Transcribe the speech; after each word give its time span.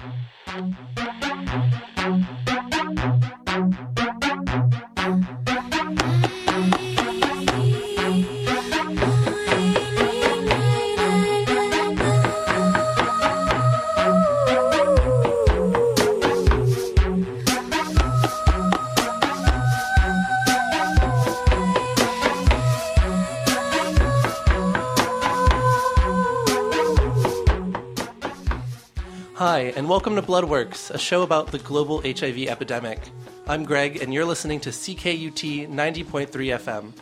Hi, 0.00 0.12
and 1.96 2.47
welcome 30.08 30.24
to 30.24 30.32
Bloodworks, 30.32 30.90
a 30.90 30.96
show 30.96 31.20
about 31.20 31.48
the 31.48 31.58
global 31.58 32.00
HIV 32.00 32.48
epidemic. 32.48 32.98
I'm 33.46 33.62
Greg, 33.62 34.00
and 34.00 34.14
you're 34.14 34.24
listening 34.24 34.58
to 34.60 34.70
CKUT 34.70 35.68
90.3 35.68 36.30
FM. 36.30 36.94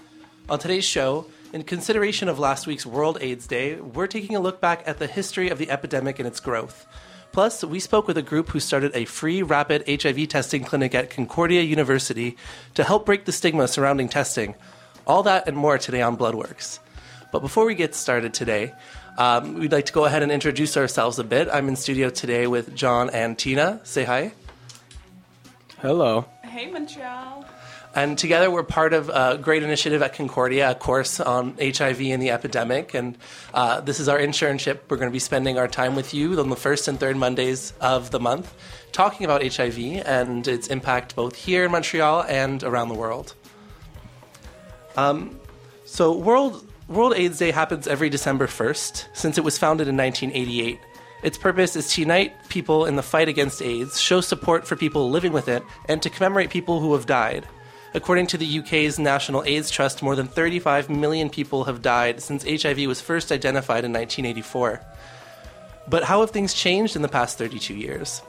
On 0.48 0.58
today's 0.58 0.84
show, 0.84 1.26
in 1.52 1.62
consideration 1.62 2.28
of 2.28 2.40
last 2.40 2.66
week's 2.66 2.84
World 2.84 3.18
AIDS 3.20 3.46
Day, 3.46 3.76
we're 3.76 4.08
taking 4.08 4.34
a 4.34 4.40
look 4.40 4.60
back 4.60 4.82
at 4.86 4.98
the 4.98 5.06
history 5.06 5.50
of 5.50 5.58
the 5.58 5.70
epidemic 5.70 6.18
and 6.18 6.26
its 6.26 6.40
growth. 6.40 6.84
Plus, 7.30 7.62
we 7.62 7.78
spoke 7.78 8.08
with 8.08 8.18
a 8.18 8.22
group 8.22 8.48
who 8.48 8.58
started 8.58 8.90
a 8.96 9.04
free 9.04 9.40
rapid 9.40 9.84
HIV 9.88 10.26
testing 10.26 10.64
clinic 10.64 10.92
at 10.92 11.08
Concordia 11.08 11.62
University 11.62 12.36
to 12.74 12.82
help 12.82 13.06
break 13.06 13.24
the 13.24 13.30
stigma 13.30 13.68
surrounding 13.68 14.08
testing. 14.08 14.56
All 15.06 15.22
that 15.22 15.46
and 15.46 15.56
more 15.56 15.78
today 15.78 16.02
on 16.02 16.16
Bloodworks. 16.16 16.80
But 17.30 17.38
before 17.38 17.66
we 17.66 17.76
get 17.76 17.94
started 17.94 18.34
today, 18.34 18.72
um, 19.16 19.54
we'd 19.54 19.72
like 19.72 19.86
to 19.86 19.92
go 19.92 20.04
ahead 20.04 20.22
and 20.22 20.30
introduce 20.30 20.76
ourselves 20.76 21.18
a 21.18 21.24
bit. 21.24 21.48
I'm 21.52 21.68
in 21.68 21.76
studio 21.76 22.10
today 22.10 22.46
with 22.46 22.74
John 22.74 23.10
and 23.10 23.36
Tinah. 23.36 23.86
Say 23.86 24.04
hi. 24.04 24.32
Hello. 25.78 26.26
Hey, 26.44 26.70
Montreal. 26.70 27.44
And 27.94 28.18
together 28.18 28.50
we're 28.50 28.62
part 28.62 28.92
of 28.92 29.08
a 29.08 29.38
great 29.40 29.62
initiative 29.62 30.02
at 30.02 30.12
Concordia, 30.12 30.72
a 30.72 30.74
course 30.74 31.18
on 31.18 31.56
HIV 31.58 32.02
and 32.02 32.20
the 32.20 32.30
epidemic. 32.30 32.92
And 32.92 33.16
uh, 33.54 33.80
this 33.80 34.00
is 34.00 34.08
our 34.08 34.18
internship. 34.18 34.80
We're 34.90 34.98
going 34.98 35.08
to 35.08 35.14
be 35.14 35.18
spending 35.18 35.58
our 35.58 35.66
time 35.66 35.96
with 35.96 36.12
you 36.12 36.38
on 36.38 36.50
the 36.50 36.56
first 36.56 36.88
and 36.88 37.00
third 37.00 37.16
Mondays 37.16 37.72
of 37.80 38.10
the 38.10 38.20
month 38.20 38.52
talking 38.92 39.24
about 39.24 39.42
HIV 39.42 39.78
and 40.06 40.46
its 40.48 40.68
impact 40.68 41.16
both 41.16 41.36
here 41.36 41.64
in 41.64 41.70
Montreal 41.70 42.24
and 42.24 42.62
around 42.62 42.88
the 42.88 42.94
world. 42.94 43.34
Um, 44.96 45.38
so, 45.84 46.16
World 46.16 46.66
World 46.88 47.14
AIDS 47.16 47.38
Day 47.38 47.50
happens 47.50 47.88
every 47.88 48.08
December 48.08 48.46
1st 48.46 49.06
since 49.12 49.36
it 49.36 49.42
was 49.42 49.58
founded 49.58 49.88
in 49.88 49.96
1988. 49.96 50.78
Its 51.24 51.36
purpose 51.36 51.74
is 51.74 51.92
to 51.92 52.02
unite 52.02 52.48
people 52.48 52.86
in 52.86 52.94
the 52.94 53.02
fight 53.02 53.28
against 53.28 53.60
AIDS, 53.60 54.00
show 54.00 54.20
support 54.20 54.68
for 54.68 54.76
people 54.76 55.10
living 55.10 55.32
with 55.32 55.48
it, 55.48 55.64
and 55.88 56.00
to 56.00 56.10
commemorate 56.10 56.48
people 56.48 56.78
who 56.78 56.92
have 56.92 57.04
died. 57.04 57.44
According 57.92 58.28
to 58.28 58.38
the 58.38 58.60
UK's 58.60 59.00
National 59.00 59.42
AIDS 59.42 59.68
Trust, 59.68 60.00
more 60.00 60.14
than 60.14 60.28
35 60.28 60.88
million 60.88 61.28
people 61.28 61.64
have 61.64 61.82
died 61.82 62.22
since 62.22 62.44
HIV 62.44 62.86
was 62.86 63.00
first 63.00 63.32
identified 63.32 63.84
in 63.84 63.92
1984. 63.92 64.80
But 65.88 66.04
how 66.04 66.20
have 66.20 66.30
things 66.30 66.54
changed 66.54 66.94
in 66.94 67.02
the 67.02 67.08
past 67.08 67.36
32 67.36 67.74
years? 67.74 68.22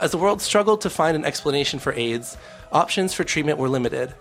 As 0.00 0.12
the 0.12 0.18
world 0.18 0.40
struggled 0.40 0.80
to 0.80 0.90
find 0.90 1.14
an 1.14 1.26
explanation 1.26 1.78
for 1.78 1.92
AIDS, 1.92 2.38
options 2.72 3.12
for 3.12 3.24
treatment 3.24 3.58
were 3.58 3.68
limited. 3.68 4.14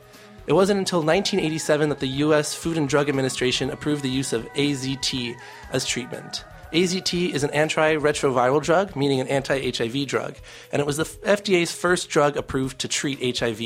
It 0.47 0.53
wasn't 0.53 0.77
until 0.77 0.99
1987 0.99 1.89
that 1.89 1.99
the 1.99 2.07
US 2.07 2.53
Food 2.53 2.77
and 2.77 2.88
Drug 2.88 3.09
Administration 3.09 3.71
approved 3.71 4.03
the 4.03 4.09
use 4.09 4.31
of 4.31 4.45
AZT 4.53 5.35
as 5.71 5.85
treatment. 5.85 6.43
AZT 6.71 7.31
is 7.33 7.43
an 7.43 7.49
antiretroviral 7.52 8.61
drug, 8.61 8.95
meaning 8.95 9.19
an 9.19 9.27
anti 9.27 9.71
HIV 9.71 10.07
drug, 10.07 10.35
and 10.71 10.79
it 10.79 10.85
was 10.85 10.97
the 10.97 11.03
FDA's 11.03 11.71
first 11.71 12.09
drug 12.09 12.37
approved 12.37 12.79
to 12.79 12.87
treat 12.87 13.39
HIV. 13.39 13.61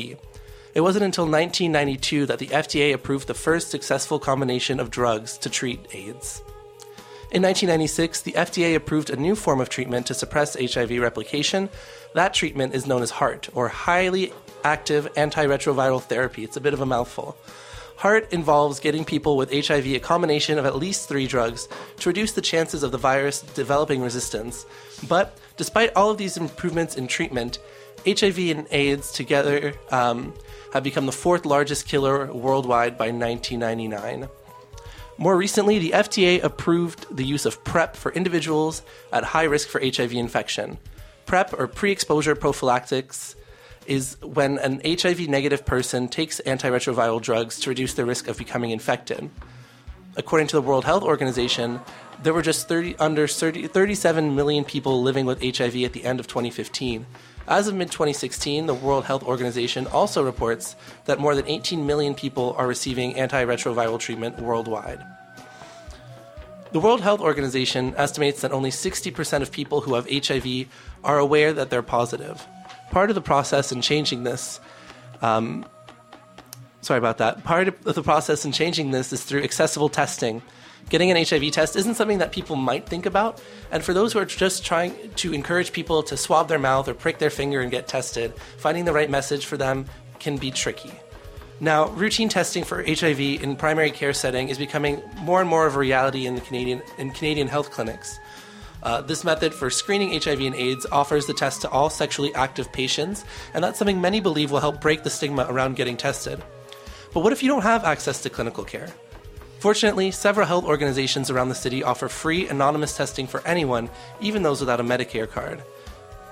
It 0.72 0.80
wasn't 0.80 1.04
until 1.04 1.24
1992 1.24 2.26
that 2.26 2.38
the 2.38 2.46
FDA 2.46 2.94
approved 2.94 3.26
the 3.26 3.34
first 3.34 3.70
successful 3.70 4.18
combination 4.18 4.78
of 4.78 4.90
drugs 4.90 5.36
to 5.38 5.50
treat 5.50 5.80
AIDS. 5.92 6.42
In 7.32 7.42
1996, 7.42 8.22
the 8.22 8.32
FDA 8.32 8.74
approved 8.74 9.10
a 9.10 9.16
new 9.16 9.36
form 9.36 9.60
of 9.60 9.68
treatment 9.68 10.06
to 10.06 10.14
suppress 10.14 10.56
HIV 10.56 10.98
replication. 11.00 11.68
That 12.14 12.34
treatment 12.34 12.74
is 12.74 12.86
known 12.86 13.02
as 13.02 13.10
HAART, 13.10 13.50
or 13.54 13.68
Highly 13.68 14.32
Active 14.64 15.12
Antiretroviral 15.14 16.02
Therapy. 16.02 16.44
It's 16.44 16.56
a 16.56 16.60
bit 16.60 16.74
of 16.74 16.80
a 16.80 16.86
mouthful. 16.86 17.36
HAART 18.00 18.32
involves 18.32 18.80
getting 18.80 19.04
people 19.04 19.36
with 19.36 19.52
HIV 19.52 19.86
a 19.88 19.98
combination 19.98 20.58
of 20.58 20.64
at 20.64 20.76
least 20.76 21.06
three 21.06 21.26
drugs 21.26 21.68
to 21.98 22.08
reduce 22.08 22.32
the 22.32 22.40
chances 22.40 22.82
of 22.82 22.92
the 22.92 22.98
virus 22.98 23.42
developing 23.42 24.00
resistance. 24.00 24.64
But 25.06 25.36
despite 25.58 25.94
all 25.94 26.10
of 26.10 26.16
these 26.16 26.38
improvements 26.38 26.96
in 26.96 27.08
treatment, 27.08 27.58
HIV 28.06 28.38
and 28.38 28.66
AIDS 28.70 29.12
together 29.12 29.74
um, 29.90 30.32
have 30.72 30.82
become 30.82 31.04
the 31.04 31.12
fourth 31.12 31.44
largest 31.44 31.86
killer 31.86 32.32
worldwide 32.32 32.96
by 32.96 33.10
1999. 33.10 34.28
More 35.18 35.36
recently, 35.36 35.78
the 35.78 35.90
FDA 35.90 36.42
approved 36.42 37.14
the 37.14 37.26
use 37.26 37.44
of 37.44 37.62
PrEP 37.64 37.94
for 37.94 38.10
individuals 38.12 38.80
at 39.12 39.22
high 39.22 39.44
risk 39.44 39.68
for 39.68 39.78
HIV 39.78 40.14
infection. 40.14 40.78
PrEP, 41.26 41.52
or 41.58 41.66
pre 41.66 41.92
exposure 41.92 42.34
prophylactics, 42.34 43.36
is 43.90 44.16
when 44.22 44.56
an 44.58 44.80
HIV 44.84 45.28
negative 45.28 45.66
person 45.66 46.06
takes 46.06 46.40
antiretroviral 46.46 47.20
drugs 47.20 47.58
to 47.58 47.70
reduce 47.70 47.94
their 47.94 48.06
risk 48.06 48.28
of 48.28 48.38
becoming 48.38 48.70
infected. 48.70 49.28
According 50.16 50.46
to 50.48 50.56
the 50.56 50.62
World 50.62 50.84
Health 50.84 51.02
Organization, 51.02 51.80
there 52.22 52.32
were 52.32 52.40
just 52.40 52.68
30, 52.68 52.94
under 53.00 53.26
30, 53.26 53.66
37 53.66 54.36
million 54.36 54.64
people 54.64 55.02
living 55.02 55.26
with 55.26 55.42
HIV 55.42 55.82
at 55.82 55.92
the 55.92 56.04
end 56.04 56.20
of 56.20 56.28
2015. 56.28 57.04
As 57.48 57.66
of 57.66 57.74
mid 57.74 57.90
2016, 57.90 58.66
the 58.66 58.74
World 58.74 59.06
Health 59.06 59.24
Organization 59.24 59.88
also 59.88 60.22
reports 60.24 60.76
that 61.06 61.18
more 61.18 61.34
than 61.34 61.48
18 61.48 61.84
million 61.84 62.14
people 62.14 62.54
are 62.56 62.68
receiving 62.68 63.14
antiretroviral 63.14 63.98
treatment 63.98 64.38
worldwide. 64.38 65.04
The 66.70 66.78
World 66.78 67.00
Health 67.00 67.20
Organization 67.20 67.92
estimates 67.96 68.42
that 68.42 68.52
only 68.52 68.70
60% 68.70 69.42
of 69.42 69.50
people 69.50 69.80
who 69.80 69.94
have 69.94 70.08
HIV 70.08 70.68
are 71.02 71.18
aware 71.18 71.52
that 71.52 71.70
they're 71.70 71.82
positive. 71.82 72.46
Part 72.90 73.10
of 73.10 73.14
the 73.14 73.20
process 73.20 73.72
in 73.72 73.82
changing 73.82 74.24
this, 74.24 74.60
um, 75.22 75.64
sorry 76.80 76.98
about 76.98 77.18
that, 77.18 77.44
part 77.44 77.68
of 77.68 77.94
the 77.94 78.02
process 78.02 78.44
in 78.44 78.52
changing 78.52 78.90
this 78.90 79.12
is 79.12 79.22
through 79.22 79.42
accessible 79.42 79.88
testing. 79.88 80.42
Getting 80.88 81.10
an 81.12 81.24
HIV 81.24 81.52
test 81.52 81.76
isn't 81.76 81.94
something 81.94 82.18
that 82.18 82.32
people 82.32 82.56
might 82.56 82.86
think 82.86 83.06
about, 83.06 83.40
and 83.70 83.84
for 83.84 83.94
those 83.94 84.12
who 84.12 84.18
are 84.18 84.24
just 84.24 84.64
trying 84.64 84.92
to 85.16 85.32
encourage 85.32 85.72
people 85.72 86.02
to 86.04 86.16
swab 86.16 86.48
their 86.48 86.58
mouth 86.58 86.88
or 86.88 86.94
prick 86.94 87.18
their 87.18 87.30
finger 87.30 87.60
and 87.60 87.70
get 87.70 87.86
tested, 87.86 88.34
finding 88.58 88.84
the 88.84 88.92
right 88.92 89.08
message 89.08 89.46
for 89.46 89.56
them 89.56 89.86
can 90.18 90.36
be 90.36 90.50
tricky. 90.50 90.92
Now, 91.60 91.88
routine 91.90 92.30
testing 92.30 92.64
for 92.64 92.82
HIV 92.82 93.20
in 93.20 93.54
primary 93.54 93.90
care 93.90 94.14
setting 94.14 94.48
is 94.48 94.56
becoming 94.56 95.02
more 95.18 95.40
and 95.40 95.48
more 95.48 95.66
of 95.66 95.76
a 95.76 95.78
reality 95.78 96.26
in 96.26 96.40
Canadian 96.40 96.82
in 96.96 97.10
Canadian 97.10 97.48
health 97.48 97.70
clinics. 97.70 98.18
Uh, 98.82 99.00
this 99.02 99.24
method 99.24 99.52
for 99.52 99.70
screening 99.70 100.18
HIV 100.20 100.40
and 100.40 100.54
AIDS 100.54 100.86
offers 100.90 101.26
the 101.26 101.34
test 101.34 101.62
to 101.62 101.70
all 101.70 101.90
sexually 101.90 102.34
active 102.34 102.72
patients, 102.72 103.24
and 103.52 103.62
that's 103.62 103.78
something 103.78 104.00
many 104.00 104.20
believe 104.20 104.50
will 104.50 104.60
help 104.60 104.80
break 104.80 105.02
the 105.02 105.10
stigma 105.10 105.46
around 105.48 105.76
getting 105.76 105.96
tested. 105.96 106.42
But 107.12 107.20
what 107.20 107.32
if 107.32 107.42
you 107.42 107.48
don't 107.48 107.62
have 107.62 107.84
access 107.84 108.22
to 108.22 108.30
clinical 108.30 108.64
care? 108.64 108.88
Fortunately, 109.58 110.10
several 110.10 110.46
health 110.46 110.64
organizations 110.64 111.30
around 111.30 111.50
the 111.50 111.54
city 111.54 111.82
offer 111.82 112.08
free 112.08 112.48
anonymous 112.48 112.96
testing 112.96 113.26
for 113.26 113.46
anyone, 113.46 113.90
even 114.20 114.42
those 114.42 114.60
without 114.60 114.80
a 114.80 114.84
Medicare 114.84 115.28
card. 115.28 115.62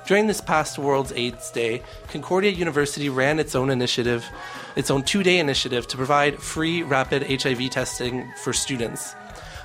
During 0.07 0.27
this 0.27 0.41
past 0.41 0.79
World's 0.79 1.13
AIDS 1.13 1.51
Day, 1.51 1.83
Concordia 2.09 2.51
University 2.51 3.11
ran 3.11 3.39
its 3.39 3.55
own 3.55 3.69
initiative, 3.69 4.25
its 4.75 4.91
own 4.91 5.03
two 5.03 5.23
day 5.23 5.39
initiative 5.39 5.87
to 5.89 5.99
provide 5.99 6.43
free 6.43 6.83
rapid 6.83 7.23
HIV 7.43 7.69
testing 7.69 8.27
for 8.43 8.55
students. 8.55 9.15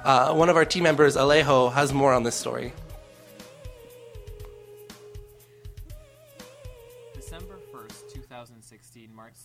Uh, 0.04 0.34
one 0.34 0.50
of 0.50 0.58
our 0.58 0.66
team 0.66 0.84
members, 0.84 1.16
Alejo, 1.16 1.72
has 1.72 1.94
more 1.94 2.14
on 2.14 2.24
this 2.24 2.36
story. 2.36 2.74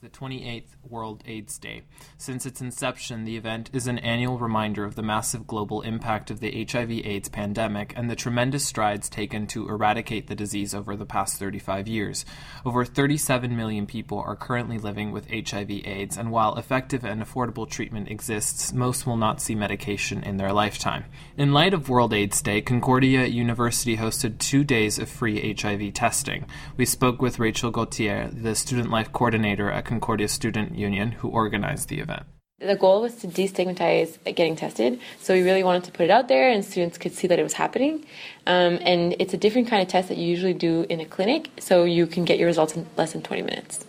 2016 0.00 0.08
the 0.08 0.08
28th 0.08 0.90
World 0.90 1.22
AIDS 1.26 1.58
Day. 1.58 1.82
Since 2.16 2.46
its 2.46 2.60
inception, 2.60 3.24
the 3.24 3.36
event 3.36 3.70
is 3.72 3.86
an 3.86 3.98
annual 3.98 4.38
reminder 4.38 4.84
of 4.84 4.94
the 4.94 5.02
massive 5.02 5.46
global 5.46 5.82
impact 5.82 6.30
of 6.30 6.40
the 6.40 6.66
HIV 6.70 6.90
AIDS 6.90 7.28
pandemic 7.28 7.92
and 7.96 8.08
the 8.10 8.16
tremendous 8.16 8.64
strides 8.64 9.08
taken 9.08 9.46
to 9.48 9.68
eradicate 9.68 10.26
the 10.26 10.34
disease 10.34 10.74
over 10.74 10.96
the 10.96 11.06
past 11.06 11.38
35 11.38 11.88
years. 11.88 12.24
Over 12.64 12.84
37 12.84 13.56
million 13.56 13.86
people 13.86 14.18
are 14.18 14.36
currently 14.36 14.78
living 14.78 15.10
with 15.12 15.30
HIV 15.30 15.70
AIDS, 15.70 16.16
and 16.16 16.30
while 16.30 16.56
effective 16.56 17.04
and 17.04 17.22
affordable 17.22 17.68
treatment 17.68 18.08
exists, 18.08 18.72
most 18.72 19.06
will 19.06 19.16
not 19.16 19.40
see 19.40 19.54
medication 19.54 20.22
in 20.22 20.36
their 20.36 20.52
lifetime. 20.52 21.04
In 21.36 21.52
light 21.52 21.74
of 21.74 21.88
World 21.88 22.12
AIDS 22.12 22.40
Day, 22.40 22.60
Concordia 22.60 23.26
University 23.26 23.96
hosted 23.96 24.38
two 24.38 24.64
days 24.64 24.98
of 24.98 25.08
free 25.08 25.54
HIV 25.58 25.94
testing. 25.94 26.46
We 26.76 26.84
spoke 26.84 27.20
with 27.20 27.38
Rachel 27.38 27.70
Gauthier, 27.70 28.30
the 28.32 28.54
student 28.54 28.90
life 28.90 29.12
coordinator 29.12 29.70
at 29.70 29.87
Concordia 29.88 30.28
Student 30.28 30.76
Union, 30.76 31.12
who 31.12 31.28
organized 31.28 31.88
the 31.88 31.98
event. 31.98 32.24
The 32.60 32.76
goal 32.76 33.02
was 33.02 33.14
to 33.16 33.28
destigmatize 33.28 34.18
getting 34.34 34.56
tested, 34.56 35.00
so 35.20 35.32
we 35.32 35.42
really 35.42 35.62
wanted 35.62 35.84
to 35.84 35.92
put 35.92 36.04
it 36.04 36.10
out 36.10 36.26
there 36.26 36.50
and 36.50 36.64
students 36.64 36.98
could 36.98 37.12
see 37.12 37.28
that 37.28 37.38
it 37.38 37.42
was 37.44 37.52
happening. 37.52 38.04
Um, 38.46 38.78
and 38.82 39.14
it's 39.20 39.32
a 39.32 39.36
different 39.36 39.68
kind 39.68 39.80
of 39.80 39.88
test 39.88 40.08
that 40.08 40.18
you 40.18 40.26
usually 40.26 40.54
do 40.54 40.84
in 40.88 41.00
a 41.00 41.04
clinic, 41.04 41.50
so 41.58 41.84
you 41.84 42.06
can 42.06 42.24
get 42.24 42.38
your 42.38 42.48
results 42.48 42.76
in 42.76 42.86
less 42.96 43.12
than 43.12 43.22
20 43.22 43.42
minutes. 43.42 43.87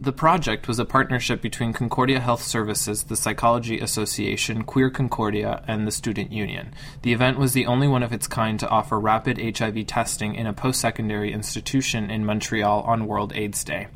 The 0.00 0.12
project 0.12 0.68
was 0.68 0.78
a 0.78 0.84
partnership 0.84 1.42
between 1.42 1.72
Concordia 1.72 2.20
Health 2.20 2.44
Services, 2.44 3.02
the 3.02 3.16
Psychology 3.16 3.80
Association, 3.80 4.62
Queer 4.62 4.90
Concordia, 4.90 5.64
and 5.66 5.88
the 5.88 5.90
Student 5.90 6.30
Union. 6.30 6.72
The 7.02 7.12
event 7.12 7.36
was 7.36 7.52
the 7.52 7.66
only 7.66 7.88
one 7.88 8.04
of 8.04 8.12
its 8.12 8.28
kind 8.28 8.60
to 8.60 8.68
offer 8.68 9.00
rapid 9.00 9.58
HIV 9.58 9.88
testing 9.88 10.36
in 10.36 10.46
a 10.46 10.52
post 10.52 10.80
secondary 10.80 11.32
institution 11.32 12.12
in 12.12 12.24
Montreal 12.24 12.82
on 12.82 13.08
World 13.08 13.32
AIDS 13.34 13.64
Day. 13.64 13.88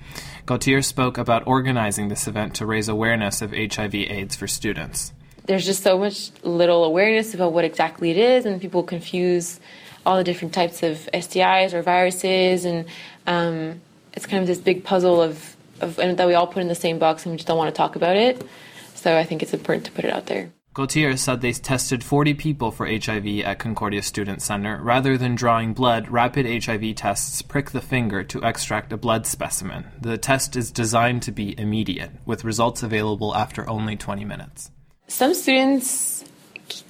Gauthier 0.44 0.82
spoke 0.82 1.19
about 1.19 1.46
organizing 1.46 2.08
this 2.08 2.26
event 2.26 2.56
to 2.56 2.66
raise 2.66 2.88
awareness 2.88 3.40
of 3.40 3.52
HIV/AIDS 3.52 4.34
for 4.34 4.49
students. 4.49 5.12
There's 5.46 5.64
just 5.64 5.84
so 5.84 5.96
much 5.99 6.32
little 6.43 6.82
awareness 6.82 7.32
about 7.32 7.52
what 7.52 7.64
exactly 7.64 8.10
it 8.10 8.16
is, 8.16 8.44
and 8.44 8.60
people 8.60 8.82
confuse 8.82 9.60
all 10.04 10.16
the 10.16 10.25
different 10.25 10.52
types 10.52 10.82
of 10.82 11.08
STIs 11.14 11.72
or 11.72 11.82
viruses, 11.82 12.64
and 12.64 12.87
um, 13.28 13.81
it's 14.14 14.26
kind 14.26 14.40
of 14.40 14.49
this 14.49 14.58
big 14.58 14.82
puzzle 14.82 15.22
of 15.22 15.51
of, 15.82 15.99
and 15.99 16.17
that 16.17 16.26
we 16.26 16.34
all 16.34 16.46
put 16.46 16.62
in 16.62 16.69
the 16.69 16.75
same 16.75 16.99
box 16.99 17.25
and 17.25 17.32
we 17.32 17.37
just 17.37 17.49
don't 17.49 17.58
want 17.58 17.75
to 17.75 17.76
talk 17.76 17.96
about 17.96 18.17
it. 18.17 18.43
So 18.94 19.17
I 19.17 19.25
think 19.25 19.43
it's 19.43 19.52
important 19.52 19.87
to 19.87 19.93
put 19.93 20.05
it 20.05 20.12
out 20.12 20.26
there. 20.26 20.52
Gauthier 20.75 21.19
said 21.19 21.43
they 21.43 21.52
tested 21.52 22.02
40 22.02 22.32
people 22.32 22.70
for 22.70 22.87
HIV 22.87 23.40
at 23.40 23.58
Concordia 23.58 24.02
Student 24.02 24.40
Center. 24.40 24.81
Rather 24.82 25.19
than 25.19 25.34
drawing 25.34 25.75
blood, 25.75 26.08
rapid 26.08 26.46
HIV 26.64 26.94
tests 26.94 27.43
prick 27.43 27.73
the 27.73 27.82
finger 27.82 28.25
to 28.25 28.40
extract 28.40 28.90
a 28.90 28.96
blood 28.96 29.26
specimen. 29.26 29.88
The 30.00 30.17
test 30.17 30.56
is 30.56 30.70
designed 30.70 31.25
to 31.25 31.32
be 31.32 31.58
immediate, 31.58 32.12
with 32.25 32.44
results 32.44 32.82
available 32.82 33.37
after 33.37 33.69
only 33.69 33.96
20 33.96 34.25
minutes. 34.25 34.70
Some 35.08 35.35
students 35.35 36.25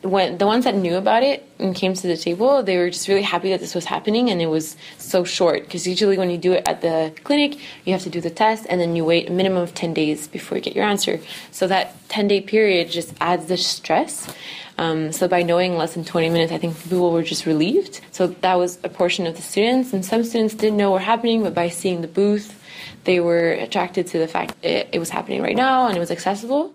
when 0.02 0.38
the 0.38 0.46
ones 0.46 0.64
that 0.64 0.74
knew 0.74 0.96
about 0.96 1.22
it 1.22 1.48
and 1.58 1.74
came 1.74 1.94
to 1.94 2.06
the 2.06 2.16
table, 2.16 2.62
they 2.62 2.76
were 2.76 2.90
just 2.90 3.08
really 3.08 3.22
happy 3.22 3.50
that 3.50 3.60
this 3.60 3.74
was 3.74 3.84
happening 3.84 4.30
and 4.30 4.40
it 4.40 4.46
was 4.46 4.76
so 4.98 5.24
short. 5.24 5.64
Because 5.64 5.86
usually 5.86 6.18
when 6.18 6.30
you 6.30 6.38
do 6.38 6.52
it 6.52 6.66
at 6.66 6.80
the 6.80 7.12
clinic, 7.24 7.58
you 7.84 7.92
have 7.92 8.02
to 8.02 8.10
do 8.10 8.20
the 8.20 8.30
test 8.30 8.66
and 8.68 8.80
then 8.80 8.96
you 8.96 9.04
wait 9.04 9.28
a 9.28 9.32
minimum 9.32 9.62
of 9.62 9.74
10 9.74 9.94
days 9.94 10.28
before 10.28 10.58
you 10.58 10.62
get 10.62 10.74
your 10.74 10.84
answer. 10.84 11.20
So 11.50 11.66
that 11.68 11.96
10 12.08 12.28
day 12.28 12.40
period 12.40 12.90
just 12.90 13.14
adds 13.20 13.46
the 13.46 13.56
stress. 13.56 14.32
Um, 14.78 15.12
so 15.12 15.28
by 15.28 15.42
knowing 15.42 15.76
less 15.76 15.94
than 15.94 16.04
20 16.04 16.30
minutes, 16.30 16.52
I 16.52 16.58
think 16.58 16.80
people 16.82 17.12
were 17.12 17.22
just 17.22 17.46
relieved. 17.46 18.00
So 18.10 18.28
that 18.28 18.54
was 18.54 18.78
a 18.82 18.88
portion 18.88 19.26
of 19.26 19.36
the 19.36 19.42
students. 19.42 19.92
And 19.92 20.04
some 20.04 20.24
students 20.24 20.54
didn't 20.54 20.76
know 20.76 20.90
what 20.90 21.00
was 21.00 21.06
happening, 21.06 21.42
but 21.42 21.54
by 21.54 21.68
seeing 21.68 22.00
the 22.00 22.08
booth, 22.08 22.58
they 23.04 23.20
were 23.20 23.50
attracted 23.52 24.06
to 24.08 24.18
the 24.18 24.28
fact 24.28 24.54
it, 24.62 24.88
it 24.92 24.98
was 24.98 25.10
happening 25.10 25.42
right 25.42 25.56
now 25.56 25.86
and 25.86 25.96
it 25.96 26.00
was 26.00 26.10
accessible. 26.10 26.74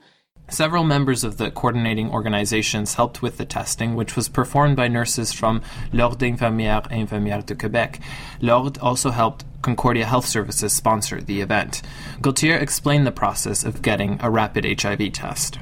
Several 0.49 0.85
members 0.85 1.25
of 1.25 1.37
the 1.37 1.51
coordinating 1.51 2.09
organizations 2.09 2.93
helped 2.93 3.21
with 3.21 3.37
the 3.37 3.43
testing, 3.43 3.95
which 3.95 4.15
was 4.15 4.29
performed 4.29 4.77
by 4.77 4.87
nurses 4.87 5.33
from 5.33 5.61
L'Ordre 5.91 6.17
d'Infirmières 6.17 6.87
et 6.89 7.05
Infirmières 7.05 7.45
de 7.45 7.53
Québec. 7.53 7.99
L'Ordre 8.39 8.81
also 8.81 9.09
helped 9.09 9.43
Concordia 9.61 10.05
Health 10.05 10.25
Services 10.25 10.71
sponsor 10.71 11.19
the 11.19 11.41
event. 11.41 11.81
Gauthier 12.21 12.55
explained 12.55 13.05
the 13.05 13.11
process 13.11 13.65
of 13.65 13.81
getting 13.81 14.19
a 14.21 14.29
rapid 14.29 14.63
HIV 14.81 15.11
test. 15.11 15.59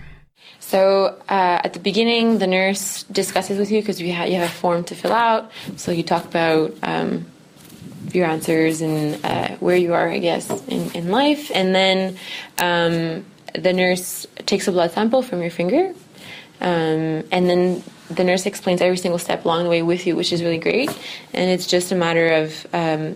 So 0.60 1.20
uh, 1.30 1.62
at 1.64 1.74
the 1.74 1.80
beginning, 1.80 2.38
the 2.38 2.48
nurse 2.48 3.04
discusses 3.04 3.58
with 3.58 3.72
you 3.72 3.82
because 3.82 4.00
you, 4.00 4.14
ha- 4.14 4.26
you 4.26 4.36
have 4.36 4.50
a 4.50 4.54
form 4.54 4.84
to 4.86 4.96
fill 4.96 5.14
out. 5.14 5.52
So 5.78 5.92
you 5.92 6.04
talk 6.04 6.26
about 6.26 6.76
um, 6.84 7.26
your 8.14 8.28
answers 8.28 8.82
and 8.82 9.24
uh, 9.26 9.56
where 9.56 9.76
you 9.76 9.96
are, 9.96 10.10
I 10.10 10.20
guess, 10.20 10.48
in, 10.68 10.92
in 10.92 11.10
life, 11.10 11.50
and 11.56 11.74
then. 11.74 12.18
Um, 12.60 13.26
the 13.58 13.74
nurse 13.74 14.28
takes 14.46 14.68
a 14.68 14.72
blood 14.72 14.92
sample 14.92 15.22
from 15.22 15.42
your 15.42 15.52
finger, 15.52 15.94
um, 16.62 17.24
and 17.32 17.50
then 17.50 17.84
the 18.10 18.24
nurse 18.24 18.46
explains 18.46 18.82
every 18.82 18.98
single 18.98 19.20
step 19.20 19.46
along 19.46 19.64
the 19.64 19.70
way 19.70 19.82
with 19.82 20.06
you, 20.06 20.16
which 20.16 20.32
is 20.32 20.44
really 20.44 20.60
great. 20.60 20.90
And 21.34 21.50
it's 21.50 21.68
just 21.68 21.92
a 21.92 21.96
matter 21.96 22.34
of 22.34 22.68
um, 22.74 23.16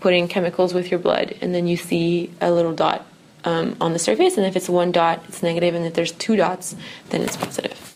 putting 0.00 0.28
chemicals 0.28 0.74
with 0.74 0.90
your 0.90 1.00
blood, 1.00 1.34
and 1.40 1.54
then 1.54 1.66
you 1.66 1.76
see 1.76 2.30
a 2.40 2.50
little 2.50 2.74
dot 2.74 3.06
um, 3.44 3.76
on 3.80 3.92
the 3.92 3.98
surface. 3.98 4.36
And 4.36 4.46
if 4.46 4.56
it's 4.56 4.68
one 4.68 4.92
dot, 4.92 5.22
it's 5.28 5.42
negative, 5.42 5.74
and 5.74 5.84
if 5.86 5.94
there's 5.94 6.12
two 6.12 6.36
dots, 6.36 6.74
then 7.10 7.22
it's 7.22 7.36
positive. 7.36 7.93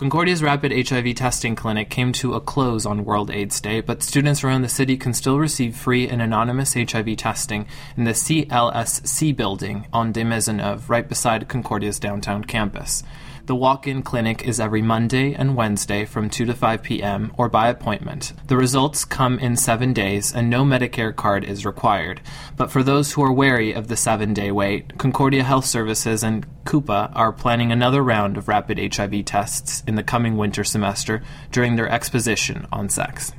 Concordia's 0.00 0.42
rapid 0.42 0.72
HIV 0.88 1.14
testing 1.14 1.54
clinic 1.54 1.90
came 1.90 2.10
to 2.12 2.32
a 2.32 2.40
close 2.40 2.86
on 2.86 3.04
World 3.04 3.30
AIDS 3.30 3.60
Day, 3.60 3.82
but 3.82 4.02
students 4.02 4.42
around 4.42 4.62
the 4.62 4.68
city 4.70 4.96
can 4.96 5.12
still 5.12 5.38
receive 5.38 5.76
free 5.76 6.08
and 6.08 6.22
anonymous 6.22 6.72
HIV 6.72 7.18
testing 7.18 7.66
in 7.98 8.04
the 8.04 8.12
CLSC 8.12 9.36
building 9.36 9.86
on 9.92 10.12
Des 10.12 10.24
Maisonneuve, 10.24 10.88
right 10.88 11.06
beside 11.06 11.50
Concordia's 11.50 11.98
downtown 11.98 12.44
campus. 12.44 13.02
The 13.50 13.56
walk 13.56 13.88
in 13.88 14.02
clinic 14.02 14.46
is 14.46 14.60
every 14.60 14.80
Monday 14.80 15.34
and 15.34 15.56
Wednesday 15.56 16.04
from 16.04 16.30
2 16.30 16.44
to 16.44 16.54
5 16.54 16.84
p.m. 16.84 17.32
or 17.36 17.48
by 17.48 17.66
appointment. 17.68 18.32
The 18.46 18.56
results 18.56 19.04
come 19.04 19.40
in 19.40 19.56
seven 19.56 19.92
days 19.92 20.32
and 20.32 20.48
no 20.48 20.62
Medicare 20.62 21.16
card 21.16 21.42
is 21.42 21.66
required. 21.66 22.20
But 22.56 22.70
for 22.70 22.84
those 22.84 23.10
who 23.10 23.24
are 23.24 23.32
wary 23.32 23.72
of 23.72 23.88
the 23.88 23.96
seven 23.96 24.34
day 24.34 24.52
wait, 24.52 24.96
Concordia 24.98 25.42
Health 25.42 25.64
Services 25.64 26.22
and 26.22 26.46
CUPA 26.64 27.10
are 27.12 27.32
planning 27.32 27.72
another 27.72 28.04
round 28.04 28.36
of 28.36 28.46
rapid 28.46 28.78
HIV 28.94 29.24
tests 29.24 29.82
in 29.84 29.96
the 29.96 30.04
coming 30.04 30.36
winter 30.36 30.62
semester 30.62 31.20
during 31.50 31.74
their 31.74 31.88
exposition 31.88 32.68
on 32.70 32.88
sex. 32.88 33.32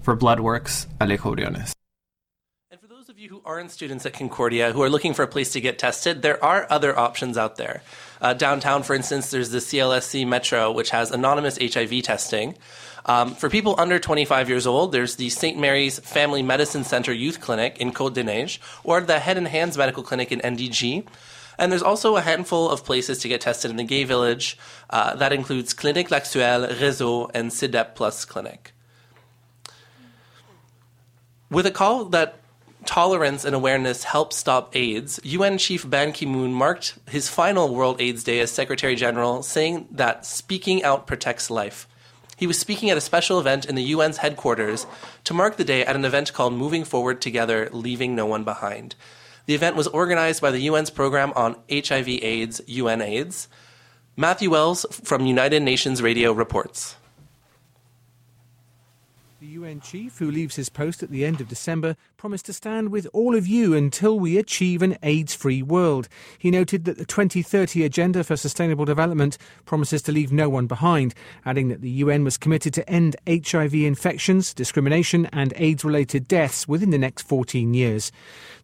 For 0.00 0.16
Bloodworks, 0.16 0.86
Alejo 0.98 1.36
Briones. 1.36 1.74
And 2.70 2.80
for 2.80 2.86
those 2.86 3.10
of 3.10 3.18
you 3.18 3.28
who 3.28 3.42
aren't 3.44 3.70
students 3.70 4.06
at 4.06 4.14
Concordia 4.14 4.72
who 4.72 4.82
are 4.82 4.88
looking 4.88 5.12
for 5.12 5.24
a 5.24 5.28
place 5.28 5.52
to 5.52 5.60
get 5.60 5.78
tested, 5.78 6.22
there 6.22 6.42
are 6.42 6.66
other 6.70 6.98
options 6.98 7.36
out 7.36 7.56
there. 7.56 7.82
Uh, 8.20 8.34
downtown, 8.34 8.82
for 8.82 8.94
instance, 8.94 9.30
there's 9.30 9.50
the 9.50 9.58
CLSC 9.58 10.26
Metro, 10.26 10.72
which 10.72 10.90
has 10.90 11.10
anonymous 11.10 11.58
HIV 11.60 12.02
testing. 12.02 12.56
Um, 13.04 13.34
for 13.34 13.48
people 13.48 13.74
under 13.78 13.98
25 13.98 14.48
years 14.48 14.66
old, 14.66 14.92
there's 14.92 15.16
the 15.16 15.30
St. 15.30 15.58
Mary's 15.58 15.98
Family 16.00 16.42
Medicine 16.42 16.82
Center 16.82 17.12
Youth 17.12 17.40
Clinic 17.40 17.78
in 17.78 17.92
Côte 17.92 18.14
des 18.14 18.24
Neiges, 18.24 18.58
or 18.82 19.00
the 19.00 19.20
Head 19.20 19.38
and 19.38 19.46
Hands 19.46 19.76
Medical 19.78 20.02
Clinic 20.02 20.32
in 20.32 20.40
NDG. 20.40 21.06
And 21.58 21.72
there's 21.72 21.82
also 21.82 22.16
a 22.16 22.20
handful 22.20 22.68
of 22.68 22.84
places 22.84 23.18
to 23.18 23.28
get 23.28 23.40
tested 23.40 23.70
in 23.70 23.76
the 23.76 23.84
gay 23.84 24.04
village. 24.04 24.58
Uh, 24.90 25.14
that 25.16 25.32
includes 25.32 25.72
Clinique 25.72 26.10
L'Actuel, 26.10 26.68
Réseau, 26.68 27.30
and 27.32 27.50
CIDEP 27.50 27.94
Plus 27.94 28.24
Clinic. 28.24 28.72
With 31.50 31.64
a 31.64 31.70
call 31.70 32.06
that 32.06 32.40
tolerance 32.86 33.44
and 33.44 33.54
awareness 33.54 34.04
help 34.04 34.32
stop 34.32 34.74
AIDS, 34.74 35.20
UN 35.24 35.58
Chief 35.58 35.88
Ban 35.88 36.12
Ki 36.12 36.26
moon 36.26 36.52
marked 36.52 36.98
his 37.08 37.28
final 37.28 37.74
World 37.74 38.00
AIDS 38.00 38.24
Day 38.24 38.40
as 38.40 38.50
Secretary 38.50 38.94
General, 38.94 39.42
saying 39.42 39.88
that 39.90 40.24
speaking 40.24 40.82
out 40.82 41.06
protects 41.06 41.50
life. 41.50 41.86
He 42.36 42.46
was 42.46 42.58
speaking 42.58 42.90
at 42.90 42.96
a 42.96 43.00
special 43.00 43.40
event 43.40 43.64
in 43.64 43.74
the 43.74 43.92
UN's 43.92 44.18
headquarters 44.18 44.86
to 45.24 45.34
mark 45.34 45.56
the 45.56 45.64
day 45.64 45.84
at 45.84 45.96
an 45.96 46.04
event 46.04 46.32
called 46.32 46.52
Moving 46.52 46.84
Forward 46.84 47.20
Together, 47.20 47.68
Leaving 47.72 48.14
No 48.14 48.26
One 48.26 48.44
Behind. 48.44 48.94
The 49.46 49.54
event 49.54 49.76
was 49.76 49.86
organized 49.88 50.42
by 50.42 50.50
the 50.50 50.68
UN's 50.68 50.90
program 50.90 51.32
on 51.34 51.56
HIV 51.70 52.08
AIDS, 52.08 52.60
UN 52.66 53.00
AIDS. 53.00 53.48
Matthew 54.16 54.50
Wells 54.50 54.84
from 54.90 55.24
United 55.24 55.62
Nations 55.62 56.02
Radio 56.02 56.32
reports. 56.32 56.96
The 59.46 59.52
UN 59.52 59.80
chief, 59.80 60.18
who 60.18 60.28
leaves 60.28 60.56
his 60.56 60.68
post 60.68 61.04
at 61.04 61.10
the 61.10 61.24
end 61.24 61.40
of 61.40 61.46
December, 61.46 61.96
promised 62.16 62.46
to 62.46 62.52
stand 62.52 62.88
with 62.88 63.06
all 63.12 63.36
of 63.36 63.46
you 63.46 63.74
until 63.74 64.18
we 64.18 64.38
achieve 64.38 64.82
an 64.82 64.98
AIDS 65.04 65.36
free 65.36 65.62
world. 65.62 66.08
He 66.36 66.50
noted 66.50 66.84
that 66.84 66.98
the 66.98 67.04
2030 67.04 67.84
Agenda 67.84 68.24
for 68.24 68.36
Sustainable 68.36 68.84
Development 68.84 69.38
promises 69.64 70.02
to 70.02 70.10
leave 70.10 70.32
no 70.32 70.48
one 70.48 70.66
behind, 70.66 71.14
adding 71.44 71.68
that 71.68 71.80
the 71.80 71.90
UN 71.90 72.24
was 72.24 72.36
committed 72.36 72.74
to 72.74 72.90
end 72.90 73.14
HIV 73.28 73.74
infections, 73.74 74.52
discrimination, 74.52 75.26
and 75.26 75.54
AIDS 75.54 75.84
related 75.84 76.26
deaths 76.26 76.66
within 76.66 76.90
the 76.90 76.98
next 76.98 77.22
14 77.22 77.72
years. 77.72 78.10